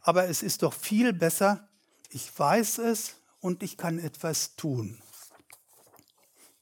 Aber 0.00 0.28
es 0.28 0.42
ist 0.42 0.62
doch 0.62 0.72
viel 0.72 1.12
besser, 1.12 1.68
ich 2.10 2.36
weiß 2.38 2.78
es 2.78 3.16
und 3.40 3.62
ich 3.62 3.76
kann 3.76 3.98
etwas 3.98 4.56
tun. 4.56 5.00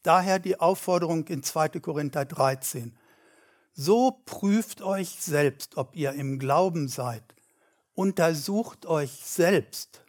Daher 0.03 0.39
die 0.39 0.61
Aufforderung 0.61 1.27
in 1.29 1.43
2. 1.43 1.81
Korinther 1.81 2.25
13. 2.25 2.97
So 3.73 4.23
prüft 4.25 4.83
euch 4.83 5.17
selbst, 5.21 5.77
ob 5.77 5.97
ihr 5.97 6.13
im 6.13 6.39
Glauben 6.39 6.89
seid. 6.89 7.23
Untersucht 7.95 8.87
euch 8.87 9.11
selbst. 9.25 10.05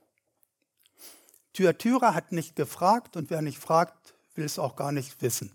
Thyatira 1.53 2.13
hat 2.13 2.31
nicht 2.31 2.55
gefragt 2.55 3.15
und 3.15 3.29
wer 3.29 3.41
nicht 3.41 3.57
fragt, 3.57 4.13
will 4.35 4.45
es 4.45 4.59
auch 4.59 4.75
gar 4.75 4.91
nicht 4.91 5.21
wissen. 5.21 5.53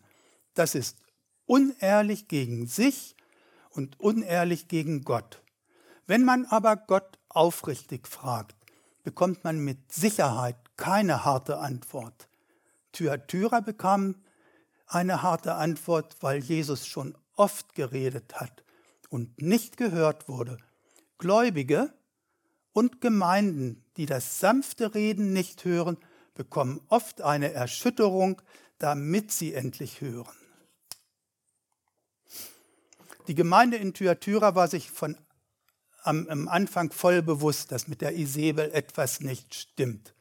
Das 0.55 0.75
ist 0.75 0.97
unehrlich 1.45 2.27
gegen 2.27 2.67
sich 2.67 3.15
und 3.71 3.99
unehrlich 4.01 4.69
gegen 4.69 5.03
Gott. 5.03 5.43
Wenn 6.07 6.25
man 6.25 6.45
aber 6.47 6.77
Gott 6.77 7.19
aufrichtig 7.29 8.09
fragt, 8.09 8.57
bekommt 9.03 9.45
man 9.45 9.59
mit 9.59 9.93
Sicherheit 9.93 10.57
keine 10.77 11.25
harte 11.25 11.59
Antwort. 11.59 12.29
Thyatira 12.93 13.61
bekam 13.61 14.17
eine 14.87 15.23
harte 15.23 15.55
Antwort, 15.55 16.17
weil 16.21 16.41
Jesus 16.41 16.87
schon 16.87 17.17
oft 17.37 17.75
geredet 17.75 18.35
hat 18.41 18.65
und 19.09 19.41
nicht 19.41 19.77
gehört 19.77 20.29
wurde. 20.29 20.59
Gläubige 21.19 21.93
und 22.73 23.01
Gemeinden, 23.01 23.85
die 23.97 24.07
das 24.07 24.41
sanfte 24.41 24.95
Reden 24.95 25.33
nicht 25.33 25.65
hören, 25.65 25.97
bekommen 26.35 26.81
oft 26.89 27.23
eine 27.23 27.53
Erschütterung, 27.53 28.41
damit 28.79 29.31
sie 29.31 29.55
endlich 29.55 30.01
hören. 30.01 30.40
Die 33.31 33.37
Gemeinde 33.37 33.77
in 33.77 33.95
Thyatira 33.95 34.57
war 34.57 34.67
sich 34.67 34.91
von 34.91 35.17
am, 36.03 36.27
am 36.27 36.49
Anfang 36.49 36.91
voll 36.91 37.23
bewusst, 37.23 37.71
dass 37.71 37.87
mit 37.87 38.01
der 38.01 38.17
Isabel 38.17 38.73
etwas 38.73 39.21
nicht 39.21 39.55
stimmt. 39.55 40.17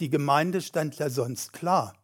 Die 0.00 0.10
Gemeinde 0.10 0.60
stand 0.60 0.98
ja 0.98 1.10
sonst 1.10 1.52
klar. 1.52 1.94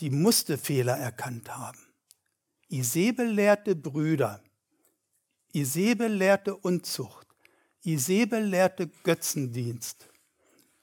Die 0.00 0.10
musste 0.10 0.58
Fehler 0.58 0.96
erkannt 0.96 1.56
haben. 1.56 1.78
Isabel 2.66 3.28
lehrte 3.28 3.76
Brüder. 3.76 4.42
Isabel 5.52 6.12
lehrte 6.12 6.56
Unzucht. 6.56 7.28
Isabel 7.84 8.42
lehrte 8.42 8.88
Götzendienst. 9.04 10.08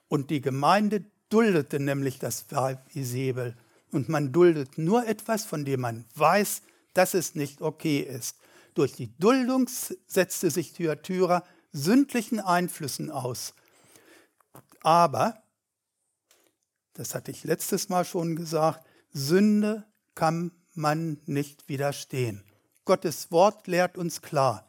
Und 0.07 0.29
die 0.29 0.39
Gemeinde 0.39 1.03
duldete 1.27 1.81
nämlich 1.81 2.17
das 2.17 2.49
Weib 2.49 2.95
Isabel. 2.95 3.57
Und 3.91 4.09
man 4.09 4.31
duldet 4.31 4.77
nur 4.77 5.07
etwas, 5.07 5.45
von 5.45 5.65
dem 5.65 5.81
man 5.81 6.05
weiß, 6.15 6.61
dass 6.93 7.13
es 7.13 7.35
nicht 7.35 7.61
okay 7.61 7.99
ist. 7.99 8.37
Durch 8.73 8.93
die 8.93 9.15
Duldung 9.17 9.69
setzte 10.07 10.51
sich 10.51 10.73
Thyatira 10.73 11.43
sündlichen 11.71 12.39
Einflüssen 12.39 13.11
aus. 13.11 13.53
Aber, 14.81 15.41
das 16.93 17.15
hatte 17.15 17.31
ich 17.31 17.43
letztes 17.43 17.89
Mal 17.89 18.05
schon 18.05 18.35
gesagt, 18.35 18.85
Sünde 19.13 19.85
kann 20.15 20.51
man 20.73 21.19
nicht 21.25 21.67
widerstehen. 21.69 22.43
Gottes 22.85 23.31
Wort 23.31 23.67
lehrt 23.67 23.97
uns 23.97 24.21
klar, 24.21 24.67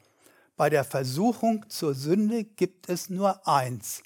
bei 0.57 0.71
der 0.71 0.85
Versuchung 0.85 1.69
zur 1.69 1.95
Sünde 1.95 2.45
gibt 2.45 2.89
es 2.89 3.11
nur 3.11 3.47
eins. 3.47 4.03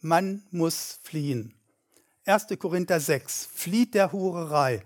Man 0.00 0.46
muss 0.50 0.98
fliehen. 1.02 1.54
1. 2.24 2.46
Korinther 2.56 3.00
6, 3.00 3.48
flieht 3.52 3.94
der 3.94 4.12
Hurerei. 4.12 4.84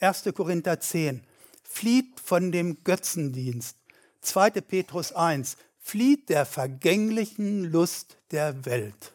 1. 0.00 0.24
Korinther 0.34 0.80
10, 0.80 1.22
flieht 1.62 2.18
von 2.18 2.50
dem 2.50 2.82
Götzendienst. 2.82 3.76
2. 4.22 4.50
Petrus 4.50 5.12
1, 5.12 5.56
flieht 5.78 6.30
der 6.30 6.44
vergänglichen 6.44 7.62
Lust 7.62 8.16
der 8.32 8.64
Welt. 8.66 9.14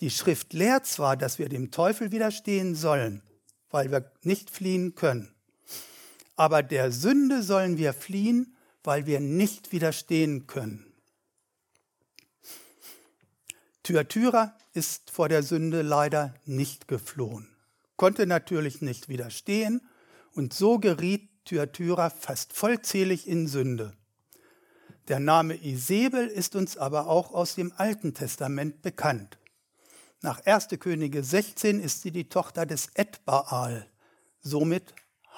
Die 0.00 0.08
Schrift 0.08 0.54
lehrt 0.54 0.86
zwar, 0.86 1.18
dass 1.18 1.38
wir 1.38 1.50
dem 1.50 1.70
Teufel 1.70 2.10
widerstehen 2.10 2.74
sollen, 2.74 3.22
weil 3.70 3.90
wir 3.90 4.10
nicht 4.22 4.48
fliehen 4.48 4.94
können, 4.94 5.34
aber 6.36 6.62
der 6.62 6.90
Sünde 6.90 7.42
sollen 7.42 7.76
wir 7.76 7.92
fliehen, 7.92 8.56
weil 8.82 9.04
wir 9.04 9.20
nicht 9.20 9.72
widerstehen 9.72 10.46
können. 10.46 10.93
Thyatira 13.84 14.56
ist 14.72 15.10
vor 15.10 15.28
der 15.28 15.42
Sünde 15.42 15.82
leider 15.82 16.32
nicht 16.46 16.88
geflohen, 16.88 17.54
konnte 17.96 18.26
natürlich 18.26 18.80
nicht 18.80 19.10
widerstehen 19.10 19.82
und 20.32 20.54
so 20.54 20.78
geriet 20.78 21.28
Thyatira 21.44 22.08
fast 22.08 22.54
vollzählig 22.54 23.28
in 23.28 23.46
Sünde. 23.46 23.92
Der 25.08 25.20
Name 25.20 25.62
Isabel 25.62 26.28
ist 26.28 26.56
uns 26.56 26.78
aber 26.78 27.08
auch 27.08 27.34
aus 27.34 27.56
dem 27.56 27.74
Alten 27.76 28.14
Testament 28.14 28.80
bekannt. 28.80 29.36
Nach 30.22 30.40
1. 30.46 30.68
Könige 30.80 31.22
16 31.22 31.78
ist 31.78 32.00
sie 32.00 32.10
die 32.10 32.30
Tochter 32.30 32.64
des 32.64 32.88
Edbaal, 32.94 33.86
somit 34.40 34.94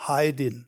Heidin. 0.06 0.66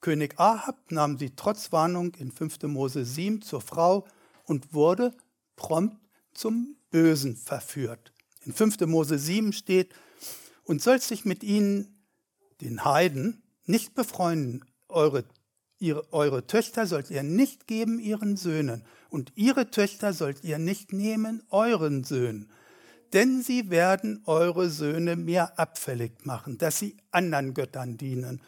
König 0.00 0.38
Ahab 0.38 0.92
nahm 0.92 1.18
sie 1.18 1.34
trotz 1.34 1.72
Warnung 1.72 2.14
in 2.14 2.30
5. 2.30 2.62
Mose 2.62 3.04
7 3.04 3.42
zur 3.42 3.60
Frau 3.60 4.06
und 4.44 4.72
wurde 4.72 5.16
prompt 5.56 5.96
zum 6.32 6.76
Bösen 6.92 7.36
verführt. 7.36 8.12
In 8.44 8.52
5. 8.52 8.80
Mose 8.82 9.18
7 9.18 9.52
steht, 9.52 9.92
und 10.64 10.80
sollst 10.80 11.10
dich 11.10 11.24
mit 11.24 11.42
ihnen, 11.42 12.04
den 12.60 12.84
Heiden, 12.84 13.42
nicht 13.64 13.96
befreunden 13.96 14.64
eure, 14.88 15.24
ihre, 15.78 16.12
eure 16.12 16.46
Töchter 16.46 16.86
sollt 16.86 17.10
ihr 17.10 17.24
nicht 17.24 17.66
geben 17.66 17.98
ihren 17.98 18.36
Söhnen, 18.36 18.84
und 19.10 19.32
ihre 19.34 19.70
Töchter 19.70 20.12
sollt 20.12 20.44
ihr 20.44 20.58
nicht 20.58 20.92
nehmen 20.92 21.42
euren 21.50 22.04
Söhnen. 22.04 22.50
Denn 23.12 23.42
sie 23.42 23.68
werden 23.68 24.22
eure 24.24 24.70
Söhne 24.70 25.16
mir 25.16 25.58
abfällig 25.58 26.24
machen, 26.24 26.56
dass 26.56 26.78
sie 26.78 26.96
anderen 27.10 27.52
Göttern 27.52 27.98
dienen. 27.98 28.40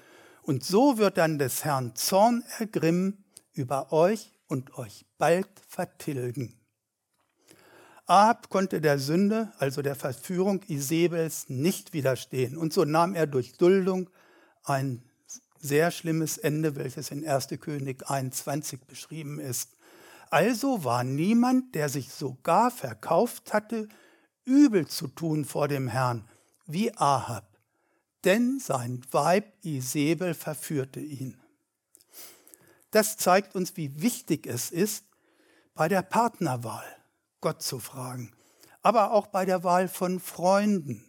Und 0.43 0.65
so 0.65 0.97
wird 0.97 1.19
dann 1.19 1.39
des 1.39 1.65
Herrn 1.65 1.95
Zorn 1.97 2.45
ergrimmen 2.59 3.25
über 3.53 3.93
euch 3.93 4.31
und 4.47 4.79
euch 4.79 5.05
bald 5.19 5.49
vertilgen. 5.69 6.55
Ahab 8.07 8.51
konnte 8.51 8.83
der 8.83 8.99
Sünde, 8.99 9.53
also 9.59 9.81
der 9.81 9.95
Verführung 9.95 10.63
Isabels, 10.69 11.49
nicht 11.49 11.95
widerstehen. 11.95 12.57
Und 12.57 12.73
so 12.73 12.85
nahm 12.85 13.15
er 13.15 13.27
durch 13.27 13.55
Duldung 13.55 14.11
ein 14.63 15.03
sehr 15.59 15.91
schlimmes 15.91 16.37
Ende, 16.37 16.77
welches 16.77 17.11
in 17.11 17.27
1. 17.27 17.49
König 17.61 18.09
21 18.09 18.83
beschrieben 18.83 19.41
ist. 19.41 19.71
Also 20.29 20.85
war 20.85 21.05
niemand, 21.05 21.75
der 21.75 21.89
sich 21.89 22.13
sogar 22.13 22.71
verkauft 22.71 23.55
hatte, 23.55 23.89
übel 24.45 24.87
zu 24.87 25.09
tun 25.09 25.47
vor 25.47 25.69
dem 25.69 25.89
Herrn, 25.89 26.29
wie 26.67 26.95
Ahab, 26.97 27.47
denn 28.25 28.59
sein 28.59 29.01
Weib 29.11 29.53
Isabel 29.63 30.35
verführte 30.35 31.01
ihn. 31.01 31.41
Das 32.91 33.17
zeigt 33.17 33.55
uns, 33.55 33.77
wie 33.79 34.03
wichtig 34.03 34.47
es 34.47 34.71
ist, 34.71 35.05
bei 35.75 35.89
der 35.89 36.03
Partnerwahl 36.03 36.85
Gott 37.45 37.61
zu 37.61 37.79
fragen, 37.79 38.33
aber 38.81 39.13
auch 39.13 39.27
bei 39.27 39.45
der 39.45 39.63
Wahl 39.65 39.87
von 39.87 40.19
Freunden. 40.19 41.05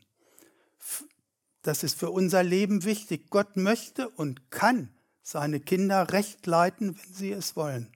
Das 1.62 1.82
ist 1.82 1.98
für 1.98 2.12
unser 2.12 2.44
Leben 2.44 2.84
wichtig. 2.84 3.30
Gott 3.30 3.56
möchte 3.56 4.10
und 4.10 4.52
kann 4.52 4.94
seine 5.22 5.62
Kinder 5.62 6.12
recht 6.12 6.46
leiten, 6.46 6.98
wenn 6.98 7.14
sie 7.14 7.32
es 7.32 7.56
wollen. 7.56 7.90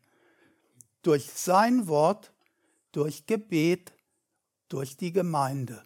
Durch 1.02 1.30
sein 1.30 1.90
Wort, 1.90 2.32
durch 2.94 3.26
Gebet, 3.26 3.92
durch 4.70 4.96
die 4.96 5.12
Gemeinde. 5.12 5.86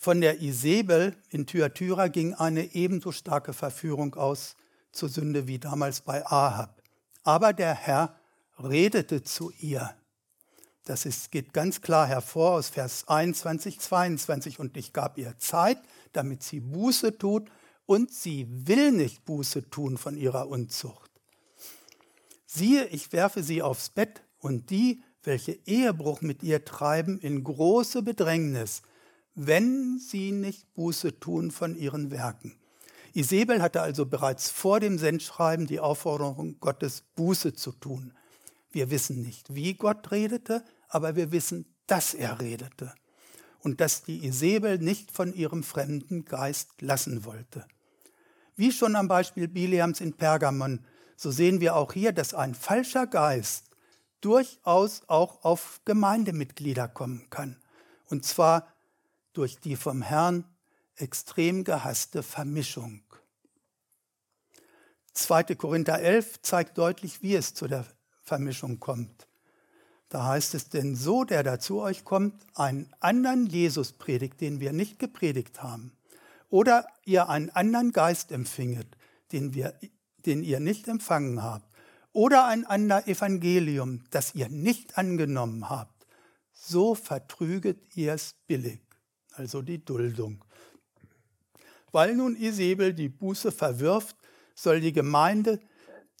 Von 0.00 0.20
der 0.20 0.42
Isabel 0.42 1.16
in 1.30 1.46
Thyatira 1.46 2.08
ging 2.08 2.34
eine 2.34 2.74
ebenso 2.74 3.12
starke 3.12 3.52
Verführung 3.52 4.16
aus 4.16 4.56
zur 4.98 5.08
Sünde 5.08 5.46
wie 5.46 5.58
damals 5.58 6.00
bei 6.00 6.26
Ahab. 6.26 6.82
Aber 7.22 7.52
der 7.52 7.74
Herr 7.74 8.18
redete 8.58 9.22
zu 9.22 9.50
ihr. 9.58 9.94
Das 10.84 11.06
ist, 11.06 11.30
geht 11.30 11.52
ganz 11.52 11.80
klar 11.80 12.06
hervor 12.06 12.52
aus 12.52 12.68
Vers 12.70 13.06
21, 13.08 13.78
22. 13.80 14.58
Und 14.58 14.76
ich 14.76 14.92
gab 14.92 15.18
ihr 15.18 15.38
Zeit, 15.38 15.78
damit 16.12 16.42
sie 16.42 16.60
Buße 16.60 17.18
tut, 17.18 17.50
und 17.86 18.12
sie 18.12 18.46
will 18.50 18.92
nicht 18.92 19.24
Buße 19.24 19.70
tun 19.70 19.96
von 19.96 20.16
ihrer 20.16 20.48
Unzucht. 20.48 21.10
Siehe, 22.44 22.86
ich 22.88 23.12
werfe 23.12 23.42
sie 23.42 23.62
aufs 23.62 23.88
Bett, 23.88 24.22
und 24.40 24.70
die, 24.70 25.02
welche 25.22 25.58
Ehebruch 25.66 26.20
mit 26.20 26.42
ihr 26.42 26.64
treiben, 26.64 27.18
in 27.18 27.44
große 27.44 28.02
Bedrängnis, 28.02 28.82
wenn 29.34 29.98
sie 29.98 30.32
nicht 30.32 30.72
Buße 30.74 31.18
tun 31.18 31.50
von 31.50 31.76
ihren 31.76 32.10
Werken. 32.10 32.58
Isabel 33.14 33.62
hatte 33.62 33.80
also 33.80 34.06
bereits 34.06 34.50
vor 34.50 34.80
dem 34.80 34.98
Sendschreiben 34.98 35.66
die 35.66 35.80
Aufforderung 35.80 36.60
Gottes, 36.60 37.02
Buße 37.14 37.54
zu 37.54 37.72
tun. 37.72 38.12
Wir 38.70 38.90
wissen 38.90 39.22
nicht, 39.22 39.54
wie 39.54 39.74
Gott 39.74 40.10
redete, 40.10 40.62
aber 40.88 41.16
wir 41.16 41.32
wissen, 41.32 41.66
dass 41.86 42.14
er 42.14 42.40
redete 42.40 42.94
und 43.60 43.80
dass 43.80 44.02
die 44.02 44.24
Isabel 44.26 44.78
nicht 44.78 45.10
von 45.10 45.32
ihrem 45.32 45.62
fremden 45.62 46.24
Geist 46.24 46.80
lassen 46.80 47.24
wollte. 47.24 47.66
Wie 48.56 48.72
schon 48.72 48.96
am 48.96 49.08
Beispiel 49.08 49.48
Bileams 49.48 50.00
in 50.00 50.14
Pergamon, 50.14 50.84
so 51.16 51.30
sehen 51.30 51.60
wir 51.60 51.76
auch 51.76 51.92
hier, 51.92 52.12
dass 52.12 52.34
ein 52.34 52.54
falscher 52.54 53.06
Geist 53.06 53.70
durchaus 54.20 55.02
auch 55.06 55.44
auf 55.44 55.80
Gemeindemitglieder 55.84 56.88
kommen 56.88 57.30
kann. 57.30 57.56
Und 58.06 58.24
zwar 58.24 58.66
durch 59.32 59.58
die 59.60 59.76
vom 59.76 60.02
Herrn 60.02 60.44
extrem 61.00 61.64
gehasste 61.64 62.22
Vermischung. 62.22 63.02
2. 65.14 65.54
Korinther 65.56 66.00
11 66.00 66.42
zeigt 66.42 66.78
deutlich, 66.78 67.22
wie 67.22 67.34
es 67.34 67.54
zu 67.54 67.66
der 67.66 67.84
Vermischung 68.22 68.78
kommt. 68.78 69.26
Da 70.08 70.24
heißt 70.24 70.54
es, 70.54 70.68
denn 70.68 70.94
so, 70.94 71.24
der 71.24 71.42
da 71.42 71.58
zu 71.58 71.80
euch 71.80 72.04
kommt, 72.04 72.34
einen 72.54 72.92
anderen 73.00 73.46
Jesus 73.46 73.92
predigt, 73.92 74.40
den 74.40 74.60
wir 74.60 74.72
nicht 74.72 74.98
gepredigt 74.98 75.62
haben, 75.62 75.92
oder 76.48 76.86
ihr 77.04 77.28
einen 77.28 77.50
anderen 77.50 77.92
Geist 77.92 78.32
empfinget, 78.32 78.96
den, 79.32 79.54
wir, 79.54 79.78
den 80.24 80.42
ihr 80.42 80.60
nicht 80.60 80.88
empfangen 80.88 81.42
habt, 81.42 81.68
oder 82.12 82.46
ein 82.46 82.64
anderes 82.64 83.06
Evangelium, 83.06 84.04
das 84.10 84.34
ihr 84.34 84.48
nicht 84.48 84.96
angenommen 84.96 85.68
habt, 85.68 86.06
so 86.52 86.94
vertrüget 86.94 87.96
ihr 87.96 88.14
es 88.14 88.34
billig, 88.46 88.80
also 89.34 89.62
die 89.62 89.84
Duldung. 89.84 90.42
Weil 91.92 92.14
nun 92.14 92.36
Isabel 92.36 92.92
die 92.92 93.08
Buße 93.08 93.52
verwirft, 93.52 94.16
soll 94.54 94.80
die 94.80 94.92
Gemeinde 94.92 95.60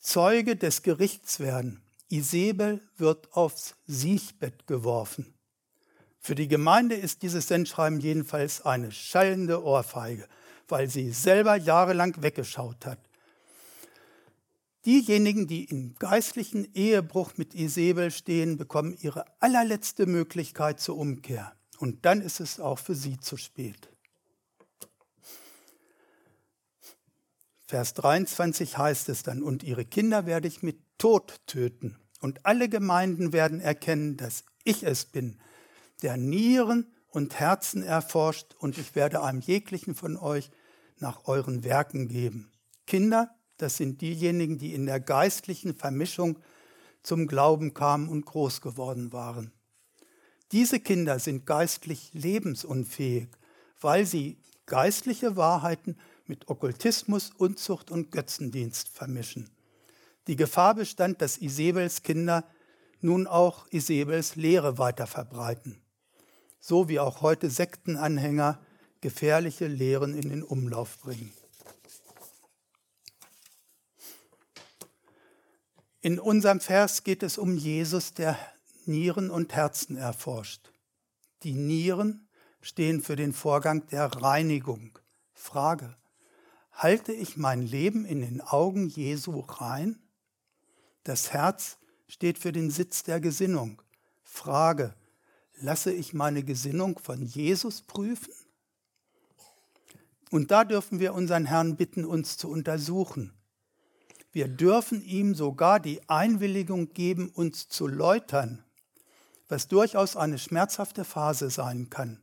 Zeuge 0.00 0.56
des 0.56 0.82
Gerichts 0.82 1.40
werden. 1.40 1.82
Isabel 2.08 2.80
wird 2.96 3.32
aufs 3.34 3.74
Siechbett 3.86 4.66
geworfen. 4.66 5.34
Für 6.20 6.34
die 6.34 6.48
Gemeinde 6.48 6.94
ist 6.94 7.22
dieses 7.22 7.48
Sendschreiben 7.48 8.00
jedenfalls 8.00 8.64
eine 8.64 8.92
schallende 8.92 9.62
Ohrfeige, 9.62 10.26
weil 10.68 10.88
sie 10.88 11.10
selber 11.10 11.56
jahrelang 11.56 12.22
weggeschaut 12.22 12.86
hat. 12.86 12.98
Diejenigen, 14.84 15.46
die 15.46 15.64
im 15.64 15.96
geistlichen 15.96 16.72
Ehebruch 16.74 17.32
mit 17.36 17.54
Isabel 17.54 18.10
stehen, 18.10 18.56
bekommen 18.56 18.96
ihre 19.00 19.24
allerletzte 19.40 20.06
Möglichkeit 20.06 20.80
zur 20.80 20.96
Umkehr. 20.96 21.52
Und 21.78 22.06
dann 22.06 22.20
ist 22.20 22.40
es 22.40 22.58
auch 22.58 22.78
für 22.78 22.94
sie 22.94 23.18
zu 23.18 23.36
spät. 23.36 23.88
Vers 27.68 27.92
23 27.92 28.78
heißt 28.78 29.10
es 29.10 29.22
dann, 29.22 29.42
und 29.42 29.62
ihre 29.62 29.84
Kinder 29.84 30.24
werde 30.24 30.48
ich 30.48 30.62
mit 30.62 30.78
Tod 30.96 31.42
töten. 31.46 31.98
Und 32.18 32.46
alle 32.46 32.70
Gemeinden 32.70 33.34
werden 33.34 33.60
erkennen, 33.60 34.16
dass 34.16 34.44
ich 34.64 34.84
es 34.84 35.04
bin, 35.04 35.38
der 36.00 36.16
Nieren 36.16 36.86
und 37.10 37.38
Herzen 37.38 37.82
erforscht, 37.82 38.54
und 38.58 38.78
ich 38.78 38.94
werde 38.94 39.22
einem 39.22 39.40
jeglichen 39.40 39.94
von 39.94 40.16
euch 40.16 40.50
nach 40.96 41.28
euren 41.28 41.62
Werken 41.62 42.08
geben. 42.08 42.50
Kinder, 42.86 43.36
das 43.58 43.76
sind 43.76 44.00
diejenigen, 44.00 44.56
die 44.56 44.72
in 44.72 44.86
der 44.86 44.98
geistlichen 44.98 45.76
Vermischung 45.76 46.38
zum 47.02 47.26
Glauben 47.26 47.74
kamen 47.74 48.08
und 48.08 48.24
groß 48.24 48.62
geworden 48.62 49.12
waren. 49.12 49.52
Diese 50.52 50.80
Kinder 50.80 51.18
sind 51.18 51.44
geistlich 51.44 52.14
lebensunfähig, 52.14 53.28
weil 53.78 54.06
sie 54.06 54.38
geistliche 54.64 55.36
Wahrheiten 55.36 55.98
mit 56.28 56.48
Okkultismus, 56.48 57.30
Unzucht 57.36 57.90
und 57.90 58.10
Götzendienst 58.10 58.88
vermischen. 58.88 59.50
Die 60.26 60.36
Gefahr 60.36 60.74
bestand, 60.74 61.22
dass 61.22 61.38
Isabels 61.38 62.02
Kinder 62.02 62.44
nun 63.00 63.26
auch 63.26 63.66
Isabels 63.70 64.36
Lehre 64.36 64.78
weiter 64.78 65.06
verbreiten, 65.06 65.80
so 66.60 66.88
wie 66.88 67.00
auch 67.00 67.22
heute 67.22 67.48
Sektenanhänger 67.50 68.60
gefährliche 69.00 69.66
Lehren 69.66 70.14
in 70.14 70.28
den 70.28 70.42
Umlauf 70.42 70.98
bringen. 70.98 71.32
In 76.00 76.18
unserem 76.18 76.60
Vers 76.60 77.04
geht 77.04 77.22
es 77.22 77.38
um 77.38 77.56
Jesus, 77.56 78.14
der 78.14 78.38
Nieren 78.86 79.30
und 79.30 79.54
Herzen 79.54 79.96
erforscht. 79.96 80.72
Die 81.42 81.54
Nieren 81.54 82.28
stehen 82.60 83.00
für 83.02 83.16
den 83.16 83.32
Vorgang 83.32 83.86
der 83.88 84.06
Reinigung. 84.06 84.98
Frage, 85.34 85.96
Halte 86.78 87.12
ich 87.12 87.36
mein 87.36 87.62
Leben 87.62 88.04
in 88.04 88.20
den 88.20 88.40
Augen 88.40 88.86
Jesu 88.86 89.40
rein? 89.40 89.98
Das 91.02 91.32
Herz 91.32 91.76
steht 92.06 92.38
für 92.38 92.52
den 92.52 92.70
Sitz 92.70 93.02
der 93.02 93.18
Gesinnung. 93.18 93.82
Frage, 94.22 94.94
lasse 95.56 95.92
ich 95.92 96.14
meine 96.14 96.44
Gesinnung 96.44 96.96
von 97.00 97.20
Jesus 97.20 97.82
prüfen? 97.82 98.32
Und 100.30 100.52
da 100.52 100.62
dürfen 100.62 101.00
wir 101.00 101.14
unseren 101.14 101.46
Herrn 101.46 101.74
bitten, 101.74 102.04
uns 102.04 102.36
zu 102.36 102.48
untersuchen. 102.48 103.32
Wir 104.30 104.46
dürfen 104.46 105.02
ihm 105.02 105.34
sogar 105.34 105.80
die 105.80 106.08
Einwilligung 106.08 106.92
geben, 106.92 107.28
uns 107.30 107.68
zu 107.68 107.88
läutern, 107.88 108.62
was 109.48 109.66
durchaus 109.66 110.14
eine 110.14 110.38
schmerzhafte 110.38 111.04
Phase 111.04 111.50
sein 111.50 111.90
kann. 111.90 112.22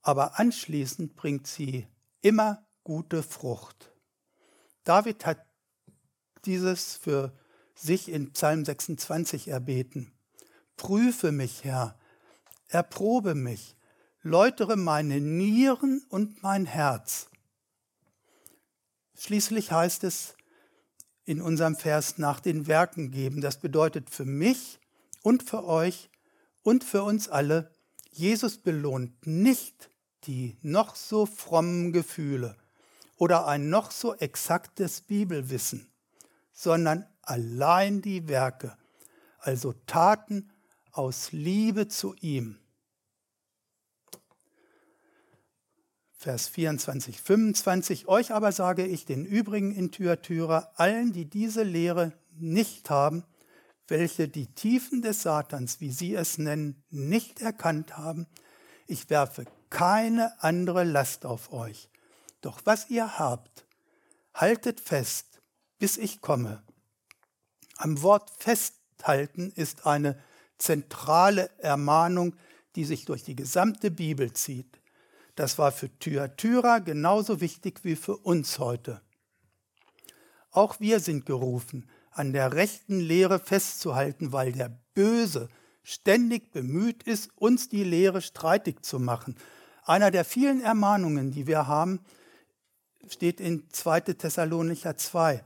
Aber 0.00 0.38
anschließend 0.38 1.16
bringt 1.16 1.46
sie 1.46 1.86
immer 2.22 2.64
gute 2.84 3.22
Frucht. 3.22 3.92
David 4.84 5.26
hat 5.26 5.44
dieses 6.44 6.96
für 6.96 7.32
sich 7.74 8.08
in 8.08 8.32
Psalm 8.32 8.64
26 8.64 9.48
erbeten. 9.48 10.12
Prüfe 10.76 11.32
mich, 11.32 11.64
Herr, 11.64 11.98
erprobe 12.68 13.34
mich, 13.34 13.76
läutere 14.22 14.76
meine 14.76 15.20
Nieren 15.20 16.02
und 16.08 16.42
mein 16.42 16.66
Herz. 16.66 17.28
Schließlich 19.16 19.70
heißt 19.72 20.04
es 20.04 20.34
in 21.24 21.42
unserem 21.42 21.76
Vers 21.76 22.18
nach 22.18 22.40
den 22.40 22.66
Werken 22.66 23.10
geben. 23.10 23.40
Das 23.40 23.58
bedeutet 23.58 24.10
für 24.10 24.24
mich 24.24 24.80
und 25.22 25.42
für 25.42 25.64
euch 25.64 26.10
und 26.62 26.84
für 26.84 27.02
uns 27.02 27.28
alle, 27.28 27.70
Jesus 28.10 28.58
belohnt 28.58 29.26
nicht 29.26 29.90
die 30.24 30.58
noch 30.62 30.96
so 30.96 31.24
frommen 31.24 31.92
Gefühle 31.92 32.59
oder 33.20 33.46
ein 33.46 33.68
noch 33.68 33.90
so 33.90 34.14
exaktes 34.14 35.02
Bibelwissen, 35.02 35.92
sondern 36.52 37.06
allein 37.20 38.00
die 38.00 38.28
Werke, 38.28 38.78
also 39.38 39.74
Taten 39.86 40.50
aus 40.90 41.30
Liebe 41.30 41.86
zu 41.86 42.14
ihm. 42.22 42.58
Vers 46.14 46.48
24, 46.48 47.20
25. 47.20 48.08
Euch 48.08 48.32
aber 48.32 48.52
sage 48.52 48.86
ich 48.86 49.04
den 49.04 49.26
übrigen 49.26 49.70
in 49.72 49.92
Thyatira, 49.92 50.72
allen, 50.76 51.12
die 51.12 51.26
diese 51.26 51.62
Lehre 51.62 52.14
nicht 52.38 52.88
haben, 52.88 53.24
welche 53.86 54.28
die 54.28 54.46
Tiefen 54.46 55.02
des 55.02 55.22
Satans, 55.22 55.78
wie 55.80 55.90
sie 55.90 56.14
es 56.14 56.38
nennen, 56.38 56.82
nicht 56.88 57.42
erkannt 57.42 57.98
haben, 57.98 58.26
ich 58.86 59.10
werfe 59.10 59.44
keine 59.68 60.42
andere 60.42 60.84
Last 60.84 61.26
auf 61.26 61.52
euch. 61.52 61.89
Doch 62.40 62.60
was 62.64 62.88
ihr 62.90 63.18
habt, 63.18 63.66
haltet 64.34 64.80
fest, 64.80 65.40
bis 65.78 65.96
ich 65.96 66.20
komme. 66.20 66.62
Am 67.76 68.02
Wort 68.02 68.30
festhalten 68.38 69.52
ist 69.54 69.86
eine 69.86 70.22
zentrale 70.58 71.50
Ermahnung, 71.58 72.36
die 72.76 72.84
sich 72.84 73.04
durch 73.04 73.24
die 73.24 73.36
gesamte 73.36 73.90
Bibel 73.90 74.32
zieht. 74.32 74.80
Das 75.34 75.58
war 75.58 75.72
für 75.72 75.90
Thyatira 75.98 76.78
genauso 76.78 77.40
wichtig 77.40 77.80
wie 77.82 77.96
für 77.96 78.16
uns 78.16 78.58
heute. 78.58 79.00
Auch 80.50 80.80
wir 80.80 81.00
sind 81.00 81.26
gerufen, 81.26 81.88
an 82.10 82.32
der 82.32 82.52
rechten 82.52 83.00
Lehre 83.00 83.38
festzuhalten, 83.38 84.32
weil 84.32 84.52
der 84.52 84.78
Böse 84.94 85.48
ständig 85.82 86.52
bemüht 86.52 87.04
ist, 87.04 87.30
uns 87.36 87.68
die 87.68 87.84
Lehre 87.84 88.20
streitig 88.20 88.84
zu 88.84 88.98
machen. 88.98 89.36
Einer 89.84 90.10
der 90.10 90.24
vielen 90.24 90.60
Ermahnungen, 90.60 91.30
die 91.30 91.46
wir 91.46 91.66
haben, 91.66 92.00
steht 93.08 93.40
in 93.40 93.68
2. 93.70 94.00
Thessalonicher 94.00 94.96
2. 94.96 95.42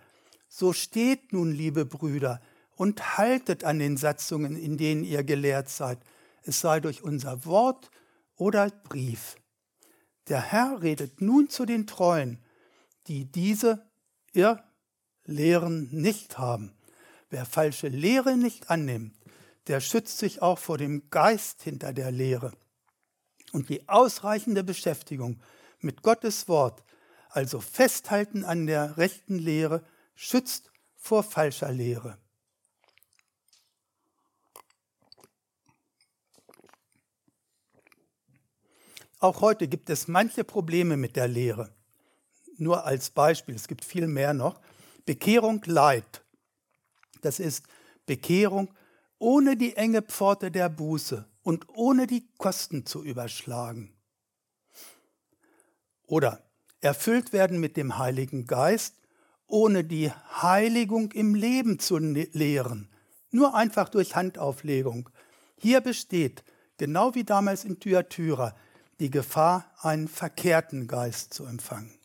So 0.48 0.72
steht 0.72 1.32
nun, 1.32 1.52
liebe 1.52 1.84
Brüder, 1.84 2.40
und 2.76 3.16
haltet 3.18 3.64
an 3.64 3.78
den 3.78 3.96
Satzungen, 3.96 4.56
in 4.56 4.76
denen 4.76 5.04
ihr 5.04 5.22
gelehrt 5.24 5.68
seid, 5.68 5.98
es 6.42 6.60
sei 6.60 6.80
durch 6.80 7.02
unser 7.02 7.44
Wort 7.44 7.90
oder 8.36 8.70
Brief. 8.70 9.36
Der 10.28 10.40
Herr 10.40 10.82
redet 10.82 11.20
nun 11.20 11.48
zu 11.48 11.66
den 11.66 11.86
Treuen, 11.86 12.42
die 13.06 13.30
diese 13.30 13.86
Irrlehren 14.32 15.88
nicht 15.92 16.38
haben. 16.38 16.74
Wer 17.30 17.44
falsche 17.44 17.88
Lehre 17.88 18.36
nicht 18.36 18.70
annimmt, 18.70 19.14
der 19.66 19.80
schützt 19.80 20.18
sich 20.18 20.42
auch 20.42 20.58
vor 20.58 20.78
dem 20.78 21.10
Geist 21.10 21.62
hinter 21.62 21.92
der 21.92 22.10
Lehre. 22.10 22.52
Und 23.52 23.68
die 23.68 23.88
ausreichende 23.88 24.64
Beschäftigung 24.64 25.40
mit 25.80 26.02
Gottes 26.02 26.48
Wort, 26.48 26.82
also 27.34 27.60
Festhalten 27.60 28.44
an 28.44 28.66
der 28.66 28.96
rechten 28.96 29.38
Lehre, 29.38 29.84
schützt 30.14 30.70
vor 30.94 31.24
falscher 31.24 31.72
Lehre. 31.72 32.16
Auch 39.18 39.40
heute 39.40 39.66
gibt 39.68 39.90
es 39.90 40.06
manche 40.06 40.44
Probleme 40.44 40.96
mit 40.96 41.16
der 41.16 41.28
Lehre. 41.28 41.74
Nur 42.56 42.84
als 42.84 43.10
Beispiel, 43.10 43.54
es 43.54 43.66
gibt 43.66 43.84
viel 43.84 44.06
mehr 44.06 44.32
noch. 44.32 44.60
Bekehrung 45.04 45.60
Leid. 45.64 46.22
Das 47.22 47.40
ist 47.40 47.66
Bekehrung 48.06 48.72
ohne 49.18 49.56
die 49.56 49.76
enge 49.76 50.02
Pforte 50.02 50.50
der 50.50 50.68
Buße 50.68 51.26
und 51.42 51.68
ohne 51.70 52.06
die 52.06 52.28
Kosten 52.36 52.86
zu 52.86 53.02
überschlagen. 53.02 53.96
Oder 56.06 56.44
erfüllt 56.84 57.32
werden 57.32 57.58
mit 57.58 57.76
dem 57.76 57.98
Heiligen 57.98 58.46
Geist, 58.46 58.94
ohne 59.46 59.84
die 59.84 60.10
Heiligung 60.10 61.12
im 61.12 61.34
Leben 61.34 61.78
zu 61.78 61.98
lehren, 61.98 62.88
nur 63.30 63.54
einfach 63.54 63.88
durch 63.88 64.16
Handauflegung. 64.16 65.08
Hier 65.56 65.80
besteht, 65.80 66.44
genau 66.76 67.14
wie 67.14 67.24
damals 67.24 67.64
in 67.64 67.80
Thyatira, 67.80 68.54
die 69.00 69.10
Gefahr, 69.10 69.72
einen 69.78 70.08
verkehrten 70.08 70.86
Geist 70.86 71.34
zu 71.34 71.44
empfangen. 71.44 71.98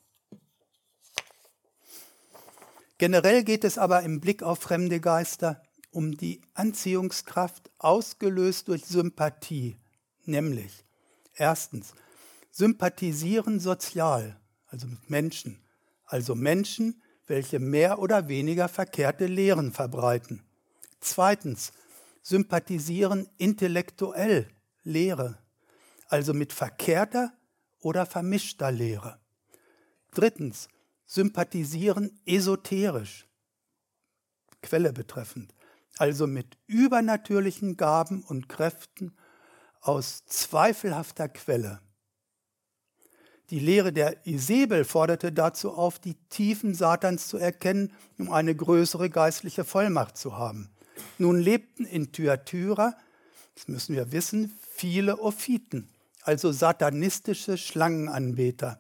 Generell 2.98 3.44
geht 3.44 3.64
es 3.64 3.78
aber 3.78 4.04
im 4.04 4.20
Blick 4.20 4.44
auf 4.44 4.60
fremde 4.60 5.00
Geister 5.00 5.62
um 5.92 6.18
die 6.18 6.42
Anziehungskraft 6.54 7.72
ausgelöst 7.80 8.68
durch 8.68 8.86
Sympathie, 8.86 9.78
nämlich 10.26 10.86
erstens 11.34 11.94
sympathisieren 12.52 13.60
sozial, 13.60 14.40
also 14.70 14.88
mit 14.88 15.10
Menschen, 15.10 15.60
also 16.06 16.36
Menschen, 16.36 17.02
welche 17.28 17.60
mehr 17.60 18.00
oder 18.00 18.28
weniger 18.28 18.68
verkehrte 18.68 19.28
Lehren 19.28 19.72
verbreiten. 19.72 20.44
Zweitens 21.00 21.72
sympathisieren 22.22 23.30
intellektuell 23.38 24.48
Lehre, 24.84 25.38
also 26.08 26.34
mit 26.34 26.54
verkehrter 26.54 27.34
oder 27.82 28.06
vermischter 28.06 28.72
Lehre. 28.72 29.20
Drittens, 30.12 30.68
sympathisieren 31.06 32.20
esoterisch, 32.26 33.28
Quelle 34.62 34.92
betreffend, 34.92 35.54
also 35.98 36.28
mit 36.28 36.58
übernatürlichen 36.68 37.78
Gaben 37.78 38.24
und 38.24 38.50
Kräften 38.50 39.16
aus 39.82 40.26
zweifelhafter 40.26 41.30
Quelle. 41.30 41.80
Die 43.50 43.60
Lehre 43.60 43.92
der 43.92 44.28
Isabel 44.28 44.86
forderte 44.86 45.32
dazu 45.32 45.72
auf, 45.72 45.98
die 45.98 46.16
Tiefen 46.30 46.76
Satans 46.76 47.28
zu 47.28 47.38
erkennen, 47.38 47.92
um 48.20 48.32
eine 48.32 48.56
größere 48.56 49.10
geistliche 49.10 49.64
Vollmacht 49.64 50.18
zu 50.18 50.38
haben. 50.38 50.70
Nun 51.18 51.40
lebten 51.40 51.86
in 51.86 52.12
Thyatira, 52.12 52.96
das 53.56 53.68
müssen 53.68 53.96
wir 53.96 54.12
wissen, 54.12 54.54
viele 54.72 55.20
Ophiten, 55.20 55.90
also 56.22 56.52
satanistische 56.52 57.58
Schlangenanbeter. 57.58 58.80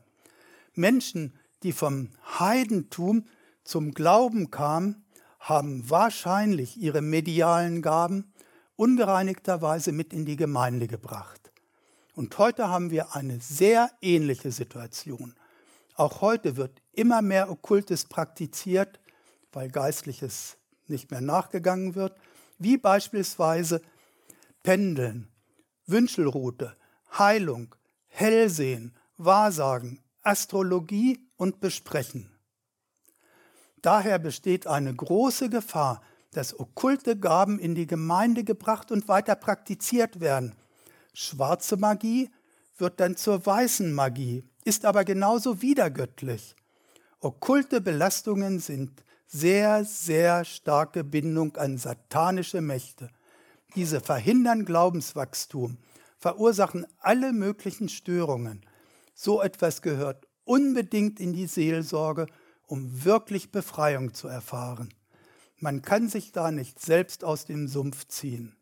Menschen, 0.76 1.34
die 1.64 1.72
vom 1.72 2.10
Heidentum 2.40 3.26
zum 3.64 3.94
Glauben 3.94 4.52
kamen, 4.52 5.04
haben 5.40 5.90
wahrscheinlich 5.90 6.78
ihre 6.78 7.02
medialen 7.02 7.82
Gaben 7.82 8.32
ungereinigterweise 8.76 9.92
mit 9.94 10.14
in 10.14 10.26
die 10.26 10.36
Gemeinde 10.36 10.88
gebracht. 10.88 11.39
Und 12.20 12.38
heute 12.38 12.68
haben 12.68 12.92
wir 12.92 13.16
eine 13.16 13.40
sehr 13.40 13.92
ähnliche 14.02 14.52
Situation. 14.52 15.36
Auch 15.96 16.20
heute 16.20 16.58
wird 16.58 16.82
immer 16.92 17.22
mehr 17.22 17.50
Okkultes 17.50 18.04
praktiziert, 18.04 19.00
weil 19.54 19.70
Geistliches 19.70 20.58
nicht 20.88 21.12
mehr 21.12 21.22
nachgegangen 21.22 21.96
wird, 21.96 22.20
wie 22.58 22.76
beispielsweise 22.76 23.82
Pendeln, 24.64 25.30
Wünschelrute, 25.86 26.76
Heilung, 27.18 27.74
Hellsehen, 28.08 28.98
Wahrsagen, 29.16 30.02
Astrologie 30.22 31.26
und 31.38 31.62
Besprechen. 31.62 32.30
Daher 33.82 34.20
besteht 34.20 34.68
eine 34.68 34.94
große 34.94 35.50
Gefahr, 35.50 36.02
dass 36.34 36.60
okkulte 36.60 37.18
Gaben 37.18 37.60
in 37.60 37.76
die 37.76 37.88
Gemeinde 37.88 38.44
gebracht 38.44 38.92
und 38.92 39.08
weiter 39.08 39.36
praktiziert 39.36 40.20
werden. 40.20 40.58
Schwarze 41.14 41.78
Magie 41.78 42.30
wird 42.78 43.00
dann 43.00 43.16
zur 43.16 43.46
weißen 43.46 43.94
Magie, 43.94 44.44
ist 44.64 44.86
aber 44.86 45.04
genauso 45.04 45.62
wiedergöttlich. 45.62 46.56
Okkulte 47.20 47.82
Belastungen 47.82 48.60
sind 48.60 49.04
sehr, 49.28 49.86
sehr 49.86 50.46
starke 50.46 51.04
Bindung 51.04 51.56
an 51.58 51.78
satanische 51.78 52.62
Mächte. 52.62 53.10
Diese 53.76 54.00
verhindern 54.00 54.66
Glaubenswachstum 54.66 55.78
verursachen 56.18 56.88
alle 57.00 57.34
möglichen 57.34 57.90
Störungen. 57.90 58.66
So 59.14 59.42
etwas 59.42 59.82
gehört 59.82 60.28
unbedingt 60.44 61.20
in 61.20 61.34
die 61.34 61.46
Seelsorge, 61.46 62.26
um 62.66 63.04
wirklich 63.04 63.52
Befreiung 63.52 64.14
zu 64.14 64.28
erfahren. 64.28 64.94
Man 65.58 65.82
kann 65.82 66.08
sich 66.08 66.32
da 66.32 66.52
nicht 66.52 66.80
selbst 66.80 67.24
aus 67.24 67.46
dem 67.46 67.68
Sumpf 67.68 68.08
ziehen. 68.08 68.56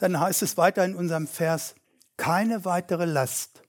Dann 0.00 0.18
heißt 0.18 0.42
es 0.42 0.56
weiter 0.56 0.84
in 0.84 0.94
unserem 0.94 1.26
Vers, 1.26 1.74
keine 2.16 2.64
weitere 2.64 3.04
Last. 3.04 3.62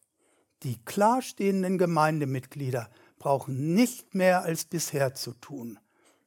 Die 0.63 0.83
klarstehenden 0.83 1.77
Gemeindemitglieder 1.77 2.89
brauchen 3.19 3.73
nicht 3.73 4.15
mehr 4.15 4.43
als 4.43 4.65
bisher 4.65 5.13
zu 5.13 5.33
tun, 5.33 5.79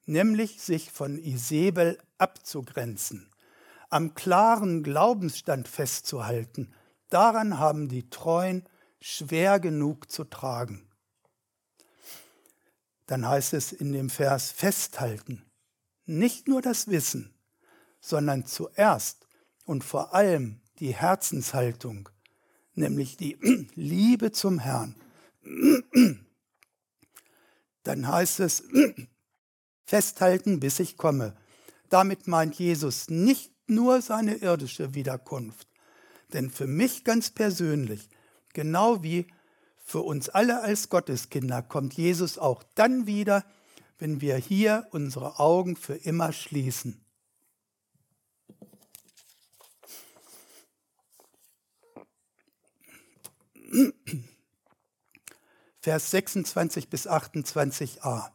nämlich 0.06 0.60
sich 0.60 0.90
von 0.90 1.18
Isabel 1.18 1.98
abzugrenzen 2.18 3.28
am 3.94 4.12
klaren 4.14 4.82
Glaubensstand 4.82 5.68
festzuhalten, 5.68 6.74
daran 7.10 7.60
haben 7.60 7.88
die 7.88 8.10
Treuen 8.10 8.68
schwer 9.00 9.60
genug 9.60 10.10
zu 10.10 10.24
tragen. 10.24 10.90
Dann 13.06 13.28
heißt 13.28 13.54
es 13.54 13.70
in 13.70 13.92
dem 13.92 14.10
Vers 14.10 14.50
festhalten, 14.50 15.44
nicht 16.06 16.48
nur 16.48 16.60
das 16.60 16.88
Wissen, 16.88 17.32
sondern 18.00 18.46
zuerst 18.46 19.23
und 19.64 19.84
vor 19.84 20.14
allem 20.14 20.60
die 20.78 20.94
Herzenshaltung, 20.94 22.08
nämlich 22.74 23.16
die 23.16 23.36
Liebe 23.74 24.32
zum 24.32 24.58
Herrn. 24.58 24.96
Dann 27.82 28.08
heißt 28.08 28.40
es 28.40 28.64
festhalten, 29.84 30.60
bis 30.60 30.80
ich 30.80 30.96
komme. 30.96 31.36
Damit 31.90 32.26
meint 32.26 32.56
Jesus 32.56 33.08
nicht 33.08 33.52
nur 33.66 34.02
seine 34.02 34.36
irdische 34.36 34.94
Wiederkunft, 34.94 35.68
denn 36.32 36.50
für 36.50 36.66
mich 36.66 37.04
ganz 37.04 37.30
persönlich, 37.30 38.08
genau 38.52 39.02
wie 39.02 39.26
für 39.84 40.00
uns 40.00 40.28
alle 40.30 40.62
als 40.62 40.88
Gotteskinder, 40.88 41.62
kommt 41.62 41.94
Jesus 41.94 42.38
auch 42.38 42.62
dann 42.74 43.06
wieder, 43.06 43.44
wenn 43.98 44.20
wir 44.20 44.36
hier 44.36 44.88
unsere 44.90 45.38
Augen 45.38 45.76
für 45.76 45.94
immer 45.94 46.32
schließen. 46.32 47.03
Vers 55.80 56.10
26 56.10 56.88
bis 56.88 57.08
28a. 57.08 58.30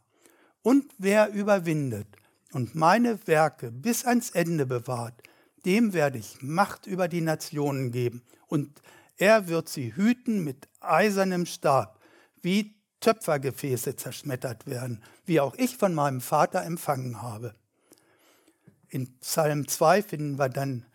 Und 0.61 0.91
wer 0.97 1.31
überwindet 1.31 2.07
und 2.51 2.75
meine 2.75 3.25
Werke 3.27 3.71
bis 3.71 4.05
ans 4.05 4.31
Ende 4.31 4.65
bewahrt, 4.65 5.21
dem 5.65 5.93
werde 5.93 6.17
ich 6.17 6.41
Macht 6.41 6.87
über 6.87 7.07
die 7.07 7.21
Nationen 7.21 7.91
geben, 7.91 8.23
und 8.47 8.81
er 9.17 9.47
wird 9.47 9.69
sie 9.69 9.95
hüten 9.95 10.43
mit 10.43 10.67
eisernem 10.79 11.45
Stab, 11.45 11.99
wie 12.41 12.75
Töpfergefäße 12.99 13.95
zerschmettert 13.95 14.65
werden, 14.65 15.03
wie 15.25 15.39
auch 15.39 15.55
ich 15.55 15.77
von 15.77 15.93
meinem 15.93 16.21
Vater 16.21 16.63
empfangen 16.63 17.21
habe. 17.21 17.53
In 18.89 19.17
Psalm 19.19 19.67
2 19.67 20.03
finden 20.03 20.39
wir 20.39 20.49
dann 20.49 20.85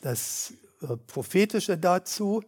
das 0.00 0.52
äh, 0.82 0.96
Prophetische 0.96 1.78
dazu. 1.78 2.42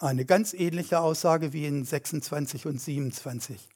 Eine 0.00 0.24
ganz 0.24 0.54
ähnliche 0.54 1.00
Aussage 1.00 1.52
wie 1.52 1.66
in 1.66 1.84
26 1.84 2.64
und 2.64 2.80
27. 2.80 3.68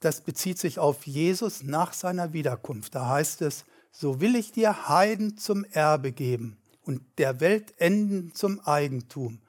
Das 0.00 0.22
bezieht 0.22 0.58
sich 0.58 0.80
auf 0.80 1.06
Jesus 1.06 1.62
nach 1.62 1.92
seiner 1.92 2.32
Wiederkunft. 2.32 2.96
Da 2.96 3.08
heißt 3.08 3.42
es, 3.42 3.64
so 3.92 4.20
will 4.20 4.34
ich 4.34 4.50
dir 4.50 4.88
Heiden 4.88 5.38
zum 5.38 5.64
Erbe 5.66 6.10
geben 6.10 6.56
und 6.82 7.00
der 7.18 7.38
Welt 7.38 7.80
Enden 7.80 8.34
zum 8.34 8.58
Eigentum. 8.58 9.40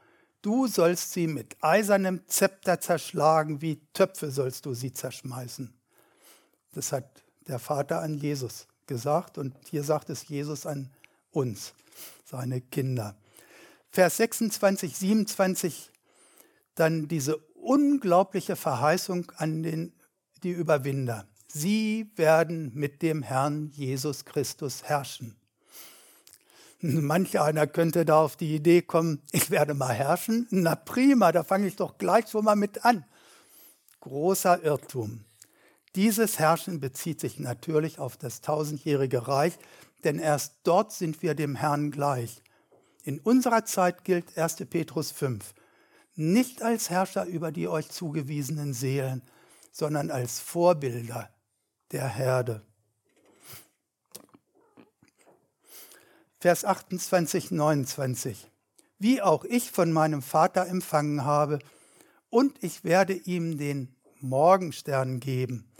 Du 0.43 0.67
sollst 0.67 1.13
sie 1.13 1.25
mit 1.25 1.57
eisernem 1.61 2.21
Zepter 2.27 2.79
zerschlagen, 2.79 3.59
wie 3.59 3.81
Töpfe 3.93 4.29
sollst 4.29 4.67
du 4.67 4.75
sie 4.75 4.93
zerschmeißen. 4.93 5.73
Das 6.73 6.91
hat 6.91 7.23
der 7.47 7.57
Vater 7.57 8.01
an 8.01 8.19
Jesus 8.19 8.67
gesagt 8.85 9.39
und 9.39 9.55
hier 9.67 9.83
sagt 9.83 10.11
es 10.11 10.27
Jesus 10.27 10.67
an 10.67 10.91
uns, 11.31 11.73
seine 12.23 12.61
Kinder. 12.61 13.15
Vers 13.97 14.17
26, 14.17 14.95
27, 14.95 15.91
dann 16.75 17.07
diese 17.07 17.37
unglaubliche 17.55 18.55
Verheißung 18.55 19.31
an 19.37 19.63
den, 19.63 19.91
die 20.43 20.51
Überwinder. 20.51 21.27
Sie 21.47 22.11
werden 22.15 22.71
mit 22.75 23.01
dem 23.01 23.23
Herrn 23.23 23.71
Jesus 23.71 24.23
Christus 24.23 24.83
herrschen. 24.83 25.35
Manch 26.81 27.39
einer 27.39 27.65
könnte 27.65 28.05
da 28.05 28.21
auf 28.21 28.35
die 28.35 28.53
Idee 28.53 28.83
kommen, 28.83 29.23
ich 29.31 29.49
werde 29.49 29.73
mal 29.73 29.95
herrschen. 29.95 30.45
Na 30.51 30.75
prima, 30.75 31.31
da 31.31 31.43
fange 31.43 31.65
ich 31.65 31.75
doch 31.75 31.97
gleich 31.97 32.27
schon 32.27 32.45
mal 32.45 32.55
mit 32.55 32.85
an. 32.85 33.03
Großer 34.01 34.61
Irrtum. 34.61 35.25
Dieses 35.95 36.37
Herrschen 36.37 36.79
bezieht 36.79 37.19
sich 37.19 37.39
natürlich 37.39 37.97
auf 37.97 38.15
das 38.15 38.41
tausendjährige 38.41 39.27
Reich, 39.27 39.57
denn 40.03 40.19
erst 40.19 40.53
dort 40.65 40.91
sind 40.93 41.23
wir 41.23 41.33
dem 41.33 41.55
Herrn 41.55 41.89
gleich. 41.89 42.43
In 43.07 43.19
unserer 43.19 43.63
Zeit 43.63 44.03
gilt 44.03 44.37
1. 44.37 44.57
Petrus 44.69 45.11
5, 45.11 45.53
nicht 46.15 46.61
als 46.61 46.89
Herrscher 46.89 47.23
über 47.23 47.53
die 47.53 47.69
euch 47.69 47.87
zugewiesenen 47.87 48.73
Seelen, 48.73 49.21
sondern 49.71 50.11
als 50.11 50.41
Vorbilder 50.41 51.29
der 51.93 52.09
Herde. 52.09 52.65
Vers 56.41 56.65
28, 56.65 57.51
29. 57.51 58.51
Wie 58.99 59.21
auch 59.21 59.45
ich 59.45 59.71
von 59.71 59.93
meinem 59.93 60.21
Vater 60.21 60.67
empfangen 60.67 61.23
habe, 61.23 61.59
und 62.29 62.61
ich 62.61 62.83
werde 62.83 63.13
ihm 63.13 63.57
den 63.57 63.95
Morgenstern 64.19 65.21
geben. 65.21 65.71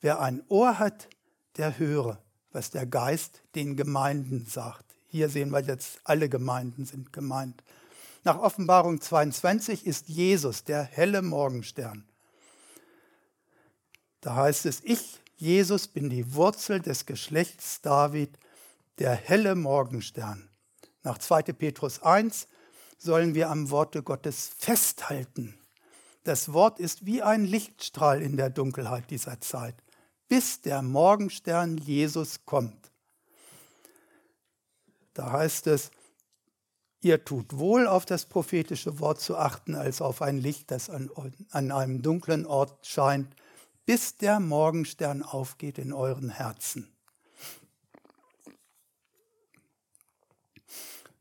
Wer 0.00 0.20
ein 0.20 0.40
Ohr 0.46 0.78
hat, 0.78 1.08
der 1.56 1.80
höre, 1.80 2.22
was 2.52 2.70
der 2.70 2.86
Geist 2.86 3.42
den 3.56 3.74
Gemeinden 3.74 4.46
sagt. 4.46 4.89
Hier 5.10 5.28
sehen 5.28 5.50
wir 5.50 5.60
jetzt, 5.60 6.00
alle 6.04 6.28
Gemeinden 6.28 6.86
sind 6.86 7.12
gemeint. 7.12 7.62
Nach 8.22 8.38
Offenbarung 8.38 9.00
22 9.00 9.86
ist 9.86 10.08
Jesus 10.08 10.62
der 10.62 10.84
helle 10.84 11.20
Morgenstern. 11.20 12.04
Da 14.20 14.36
heißt 14.36 14.66
es, 14.66 14.82
ich, 14.84 15.20
Jesus, 15.36 15.88
bin 15.88 16.10
die 16.10 16.34
Wurzel 16.34 16.80
des 16.80 17.06
Geschlechts 17.06 17.80
David, 17.80 18.38
der 18.98 19.14
helle 19.14 19.54
Morgenstern. 19.56 20.48
Nach 21.02 21.18
2. 21.18 21.42
Petrus 21.54 22.02
1 22.02 22.46
sollen 22.98 23.34
wir 23.34 23.50
am 23.50 23.70
Worte 23.70 24.02
Gottes 24.02 24.50
festhalten. 24.58 25.58
Das 26.22 26.52
Wort 26.52 26.78
ist 26.78 27.06
wie 27.06 27.22
ein 27.22 27.44
Lichtstrahl 27.44 28.22
in 28.22 28.36
der 28.36 28.50
Dunkelheit 28.50 29.10
dieser 29.10 29.40
Zeit, 29.40 29.74
bis 30.28 30.60
der 30.60 30.82
Morgenstern 30.82 31.78
Jesus 31.78 32.44
kommt. 32.44 32.79
Da 35.14 35.32
heißt 35.32 35.66
es, 35.66 35.90
ihr 37.00 37.24
tut 37.24 37.58
wohl 37.58 37.86
auf 37.86 38.04
das 38.04 38.26
prophetische 38.26 39.00
Wort 39.00 39.20
zu 39.20 39.36
achten, 39.36 39.74
als 39.74 40.00
auf 40.00 40.22
ein 40.22 40.38
Licht, 40.38 40.70
das 40.70 40.90
an, 40.90 41.10
an 41.50 41.72
einem 41.72 42.02
dunklen 42.02 42.46
Ort 42.46 42.86
scheint, 42.86 43.34
bis 43.86 44.16
der 44.16 44.38
Morgenstern 44.40 45.22
aufgeht 45.22 45.78
in 45.78 45.92
euren 45.92 46.30
Herzen. 46.30 46.88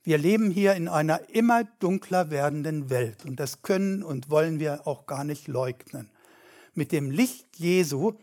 Wir 0.04 0.18
leben 0.18 0.50
hier 0.50 0.74
in 0.74 0.88
einer 0.88 1.30
immer 1.30 1.64
dunkler 1.64 2.32
werdenden 2.32 2.90
Welt 2.90 3.26
und 3.26 3.40
das 3.40 3.62
können 3.62 4.02
und 4.02 4.30
wollen 4.30 4.60
wir 4.60 4.88
auch 4.88 5.06
gar 5.06 5.24
nicht 5.24 5.48
leugnen. 5.48 6.10
Mit 6.74 6.92
dem 6.92 7.12
Licht 7.12 7.58
Jesu, 7.58 8.14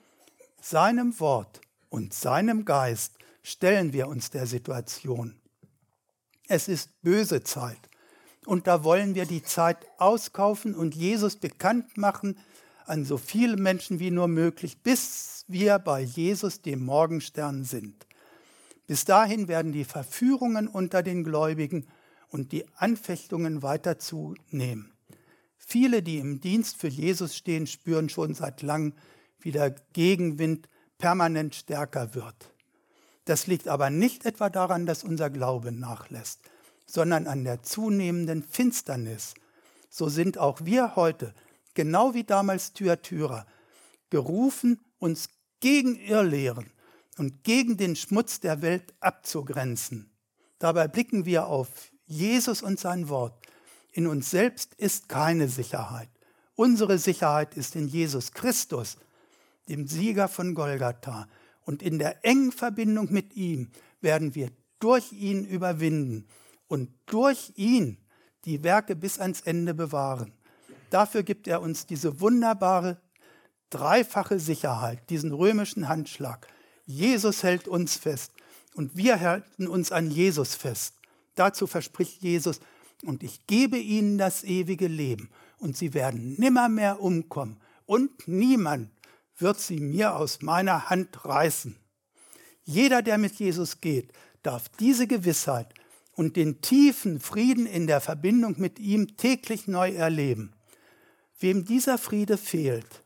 seinem 0.61 1.20
Wort 1.20 1.61
und 1.88 2.12
seinem 2.14 2.64
Geist 2.64 3.14
stellen 3.42 3.92
wir 3.92 4.09
uns 4.09 4.31
der 4.31 4.46
Situation. 4.46 5.37
Es 6.48 6.68
ist 6.68 6.90
böse 7.02 7.42
Zeit 7.42 7.78
und 8.46 8.66
da 8.66 8.85
wollen 8.85 9.14
wir 9.14 9.26
die 9.26 9.42
Zeit 9.42 9.78
auskaufen 9.98 10.74
und 10.74 10.94
Jesus 10.94 11.37
bekannt 11.37 11.96
machen 11.96 12.38
an 12.87 13.04
so 13.04 13.18
viele 13.18 13.56
Menschen 13.56 13.98
wie 13.98 14.12
nur 14.12 14.28
möglich, 14.28 14.82
bis 14.82 15.44
wir 15.48 15.78
bei 15.80 16.00
Jesus 16.00 16.62
dem 16.62 16.85
Morgenstern 16.85 17.64
sind. 17.64 18.06
Bis 18.87 19.04
dahin 19.04 19.48
werden 19.48 19.72
die 19.72 19.85
Verführungen 19.85 20.68
unter 20.68 21.02
den 21.02 21.24
Gläubigen 21.24 21.87
und 22.28 22.52
die 22.52 22.64
Anfechtungen 22.76 23.62
weiter 23.62 23.98
zunehmen. 23.98 24.92
Viele, 25.56 26.02
die 26.02 26.18
im 26.18 26.40
Dienst 26.40 26.76
für 26.76 26.88
Jesus 26.88 27.37
stehen, 27.37 27.66
spüren 27.66 28.09
schon 28.09 28.35
seit 28.35 28.62
langem, 28.62 28.94
wie 29.40 29.50
der 29.50 29.74
Gegenwind 29.92 30.68
permanent 30.98 31.56
stärker 31.56 32.14
wird. 32.14 32.52
Das 33.26 33.46
liegt 33.46 33.68
aber 33.68 33.90
nicht 33.90 34.24
etwa 34.24 34.48
daran, 34.48 34.86
dass 34.86 35.04
unser 35.04 35.30
Glaube 35.30 35.72
nachlässt, 35.72 36.40
sondern 36.86 37.26
an 37.26 37.44
der 37.44 37.62
zunehmenden 37.62 38.42
Finsternis. 38.42 39.34
So 39.90 40.08
sind 40.08 40.38
auch 40.38 40.64
wir 40.64 40.96
heute, 40.96 41.34
genau 41.74 42.14
wie 42.14 42.24
damals 42.24 42.72
Thyatira, 42.72 43.46
gerufen, 44.10 44.80
uns 44.98 45.28
gegen 45.60 45.96
Irrlehren 45.96 46.70
und 47.18 47.42
gegen 47.42 47.76
den 47.76 47.96
Schmutz 47.96 48.40
der 48.40 48.62
Welt 48.62 48.94
abzugrenzen. 49.00 50.10
Dabei 50.58 50.86
blicken 50.86 51.24
wir 51.24 51.46
auf 51.46 51.68
Jesus 52.06 52.62
und 52.62 52.78
sein 52.78 53.08
Wort. 53.08 53.34
In 53.92 54.06
uns 54.06 54.30
selbst 54.30 54.74
ist 54.74 55.08
keine 55.08 55.48
Sicherheit. 55.48 56.08
Unsere 56.54 56.98
Sicherheit 56.98 57.54
ist 57.56 57.74
in 57.74 57.88
Jesus 57.88 58.32
Christus, 58.32 58.98
dem 59.68 59.88
Sieger 59.88 60.28
von 60.28 60.54
Golgatha. 60.54 61.26
Und 61.66 61.83
in 61.83 61.98
der 61.98 62.24
engen 62.24 62.52
Verbindung 62.52 63.12
mit 63.12 63.37
ihm 63.37 63.70
werden 64.00 64.35
wir 64.35 64.50
durch 64.79 65.12
ihn 65.12 65.44
überwinden 65.44 66.26
und 66.68 66.90
durch 67.07 67.52
ihn 67.57 67.98
die 68.44 68.62
Werke 68.62 68.96
bis 68.96 69.18
ans 69.18 69.40
Ende 69.42 69.74
bewahren. 69.74 70.33
Dafür 70.90 71.24
gibt 71.24 71.48
er 71.48 71.61
uns 71.61 71.85
diese 71.85 72.20
wunderbare 72.20 73.00
dreifache 73.70 74.38
Sicherheit, 74.38 75.11
diesen 75.11 75.33
römischen 75.33 75.88
Handschlag. 75.88 76.46
Jesus 76.87 77.42
hält 77.42 77.66
uns 77.66 77.96
fest 77.96 78.33
und 78.74 78.96
wir 78.96 79.20
halten 79.20 79.66
uns 79.66 79.90
an 79.90 80.11
Jesus 80.11 80.55
fest. 80.55 80.94
dazu 81.35 81.66
verspricht 81.66 82.22
Jesus, 82.22 82.61
und 83.05 83.22
ich 83.22 83.46
gebe 83.46 83.76
ihnen 83.76 84.16
das 84.16 84.42
ewige 84.42 84.87
Leben, 84.87 85.29
und 85.59 85.76
sie 85.76 85.92
werden 85.92 86.35
nimmermehr 86.38 87.02
umkommen, 87.02 87.59
und 87.85 88.26
niemand 88.26 88.90
wird 89.38 89.61
sie 89.61 89.81
mir 89.81 90.16
aus 90.16 90.42
meiner 90.42 90.88
Hand 90.88 91.25
reißen. 91.25 91.77
Jeder, 92.64 93.03
der 93.03 93.18
mit 93.18 93.35
Jesus 93.37 93.81
geht, 93.81 94.12
darf 94.42 94.68
diese 94.68 95.07
Gewissheit 95.07 95.72
und 96.12 96.37
den 96.37 96.61
tiefen 96.61 97.20
Frieden 97.20 97.66
in 97.66 97.87
der 97.87 98.01
Verbindung 98.01 98.55
mit 98.59 98.79
ihm 98.79 99.16
täglich 99.16 99.68
neu 99.68 99.92
erleben. 99.92 100.53
Wem 101.38 101.64
dieser 101.64 101.99
Friede 101.99 102.38
fehlt 102.38 103.03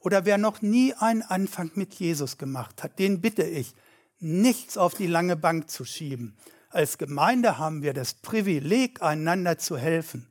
oder 0.00 0.24
wer 0.24 0.38
noch 0.38 0.62
nie 0.62 0.94
einen 0.94 1.22
Anfang 1.22 1.70
mit 1.74 1.94
Jesus 1.94 2.38
gemacht 2.38 2.82
hat, 2.82 2.98
den 2.98 3.20
bitte 3.20 3.42
ich, 3.42 3.74
nichts 4.18 4.78
auf 4.78 4.94
die 4.94 5.06
lange 5.06 5.36
Bank 5.36 5.70
zu 5.70 5.84
schieben. 5.84 6.36
Als 6.70 6.98
Gemeinde 6.98 7.58
haben 7.58 7.82
wir 7.82 7.92
das 7.92 8.14
Privileg, 8.14 9.02
einander 9.02 9.58
zu 9.58 9.76
helfen. 9.76 10.26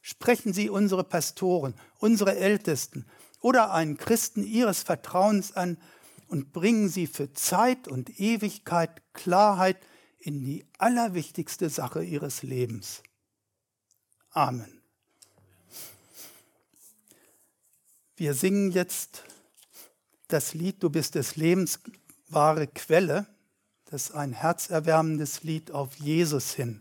Sprechen 0.00 0.52
Sie 0.52 0.68
unsere 0.68 1.04
Pastoren, 1.04 1.74
unsere 1.98 2.36
Ältesten 2.36 3.06
oder 3.42 3.72
einen 3.72 3.98
Christen 3.98 4.44
Ihres 4.44 4.82
Vertrauens 4.82 5.52
an 5.52 5.76
und 6.28 6.52
bringen 6.52 6.88
Sie 6.88 7.06
für 7.06 7.32
Zeit 7.34 7.88
und 7.88 8.18
Ewigkeit 8.18 9.02
Klarheit 9.12 9.78
in 10.18 10.42
die 10.42 10.64
allerwichtigste 10.78 11.68
Sache 11.68 12.02
Ihres 12.02 12.42
Lebens. 12.42 13.02
Amen. 14.30 14.80
Wir 18.16 18.34
singen 18.34 18.70
jetzt 18.70 19.24
das 20.28 20.54
Lied 20.54 20.82
Du 20.82 20.88
bist 20.88 21.16
des 21.16 21.36
Lebens 21.36 21.80
wahre 22.28 22.66
Quelle. 22.66 23.26
Das 23.86 24.06
ist 24.06 24.14
ein 24.14 24.32
herzerwärmendes 24.32 25.42
Lied 25.42 25.70
auf 25.72 25.96
Jesus 25.96 26.54
hin. 26.54 26.80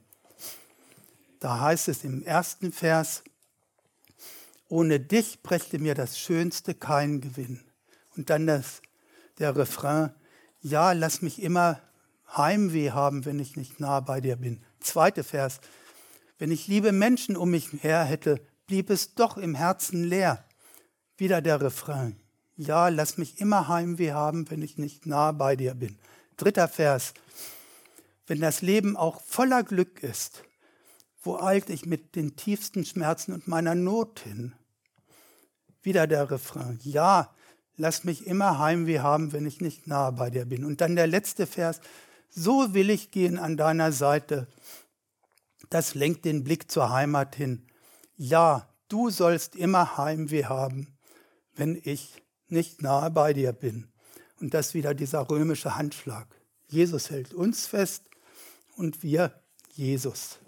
Da 1.39 1.59
heißt 1.59 1.89
es 1.89 2.03
im 2.03 2.23
ersten 2.23 2.71
Vers, 2.71 3.23
ohne 4.71 5.01
dich 5.01 5.43
brächte 5.43 5.79
mir 5.79 5.95
das 5.95 6.17
Schönste 6.17 6.73
keinen 6.73 7.19
Gewinn. 7.19 7.59
Und 8.15 8.29
dann 8.29 8.47
das, 8.47 8.81
der 9.37 9.55
Refrain, 9.55 10.11
ja, 10.61 10.93
lass 10.93 11.21
mich 11.21 11.41
immer 11.41 11.81
Heimweh 12.35 12.91
haben, 12.91 13.25
wenn 13.25 13.39
ich 13.39 13.57
nicht 13.57 13.81
nah 13.81 13.99
bei 13.99 14.21
dir 14.21 14.37
bin. 14.37 14.63
Zweiter 14.79 15.25
Vers, 15.25 15.59
wenn 16.39 16.51
ich 16.51 16.67
liebe 16.67 16.93
Menschen 16.93 17.35
um 17.35 17.51
mich 17.51 17.69
her 17.81 18.05
hätte, 18.05 18.41
blieb 18.65 18.89
es 18.89 19.13
doch 19.13 19.37
im 19.37 19.55
Herzen 19.55 20.05
leer. 20.05 20.45
Wieder 21.17 21.41
der 21.41 21.59
Refrain, 21.59 22.15
ja, 22.55 22.87
lass 22.87 23.17
mich 23.17 23.41
immer 23.41 23.67
Heimweh 23.67 24.13
haben, 24.13 24.49
wenn 24.49 24.61
ich 24.61 24.77
nicht 24.77 25.05
nah 25.05 25.33
bei 25.33 25.57
dir 25.57 25.73
bin. 25.73 25.99
Dritter 26.37 26.69
Vers, 26.69 27.13
wenn 28.25 28.39
das 28.39 28.61
Leben 28.61 28.95
auch 28.95 29.21
voller 29.21 29.63
Glück 29.63 30.01
ist, 30.01 30.43
wo 31.21 31.37
eilt 31.37 31.69
ich 31.69 31.85
mit 31.85 32.15
den 32.15 32.37
tiefsten 32.37 32.85
Schmerzen 32.85 33.33
und 33.33 33.49
meiner 33.49 33.75
Not 33.75 34.21
hin? 34.21 34.53
Wieder 35.81 36.07
der 36.07 36.29
Refrain. 36.29 36.79
Ja, 36.83 37.33
lass 37.77 38.03
mich 38.03 38.27
immer 38.27 38.59
Heimweh 38.59 38.99
haben, 38.99 39.33
wenn 39.33 39.45
ich 39.45 39.61
nicht 39.61 39.87
nahe 39.87 40.11
bei 40.11 40.29
dir 40.29 40.45
bin. 40.45 40.63
Und 40.65 40.81
dann 40.81 40.95
der 40.95 41.07
letzte 41.07 41.47
Vers. 41.47 41.81
So 42.29 42.73
will 42.73 42.89
ich 42.89 43.11
gehen 43.11 43.37
an 43.37 43.57
deiner 43.57 43.91
Seite. 43.91 44.47
Das 45.69 45.95
lenkt 45.95 46.25
den 46.25 46.43
Blick 46.43 46.71
zur 46.71 46.89
Heimat 46.91 47.35
hin. 47.35 47.65
Ja, 48.15 48.69
du 48.87 49.09
sollst 49.09 49.55
immer 49.55 49.97
Heimweh 49.97 50.45
haben, 50.45 50.87
wenn 51.55 51.79
ich 51.83 52.21
nicht 52.47 52.81
nahe 52.81 53.09
bei 53.09 53.33
dir 53.33 53.53
bin. 53.53 53.87
Und 54.39 54.53
das 54.53 54.73
wieder 54.73 54.93
dieser 54.93 55.29
römische 55.29 55.75
Handschlag. 55.75 56.27
Jesus 56.67 57.09
hält 57.09 57.33
uns 57.33 57.67
fest 57.67 58.03
und 58.75 59.03
wir 59.03 59.33
Jesus. 59.73 60.39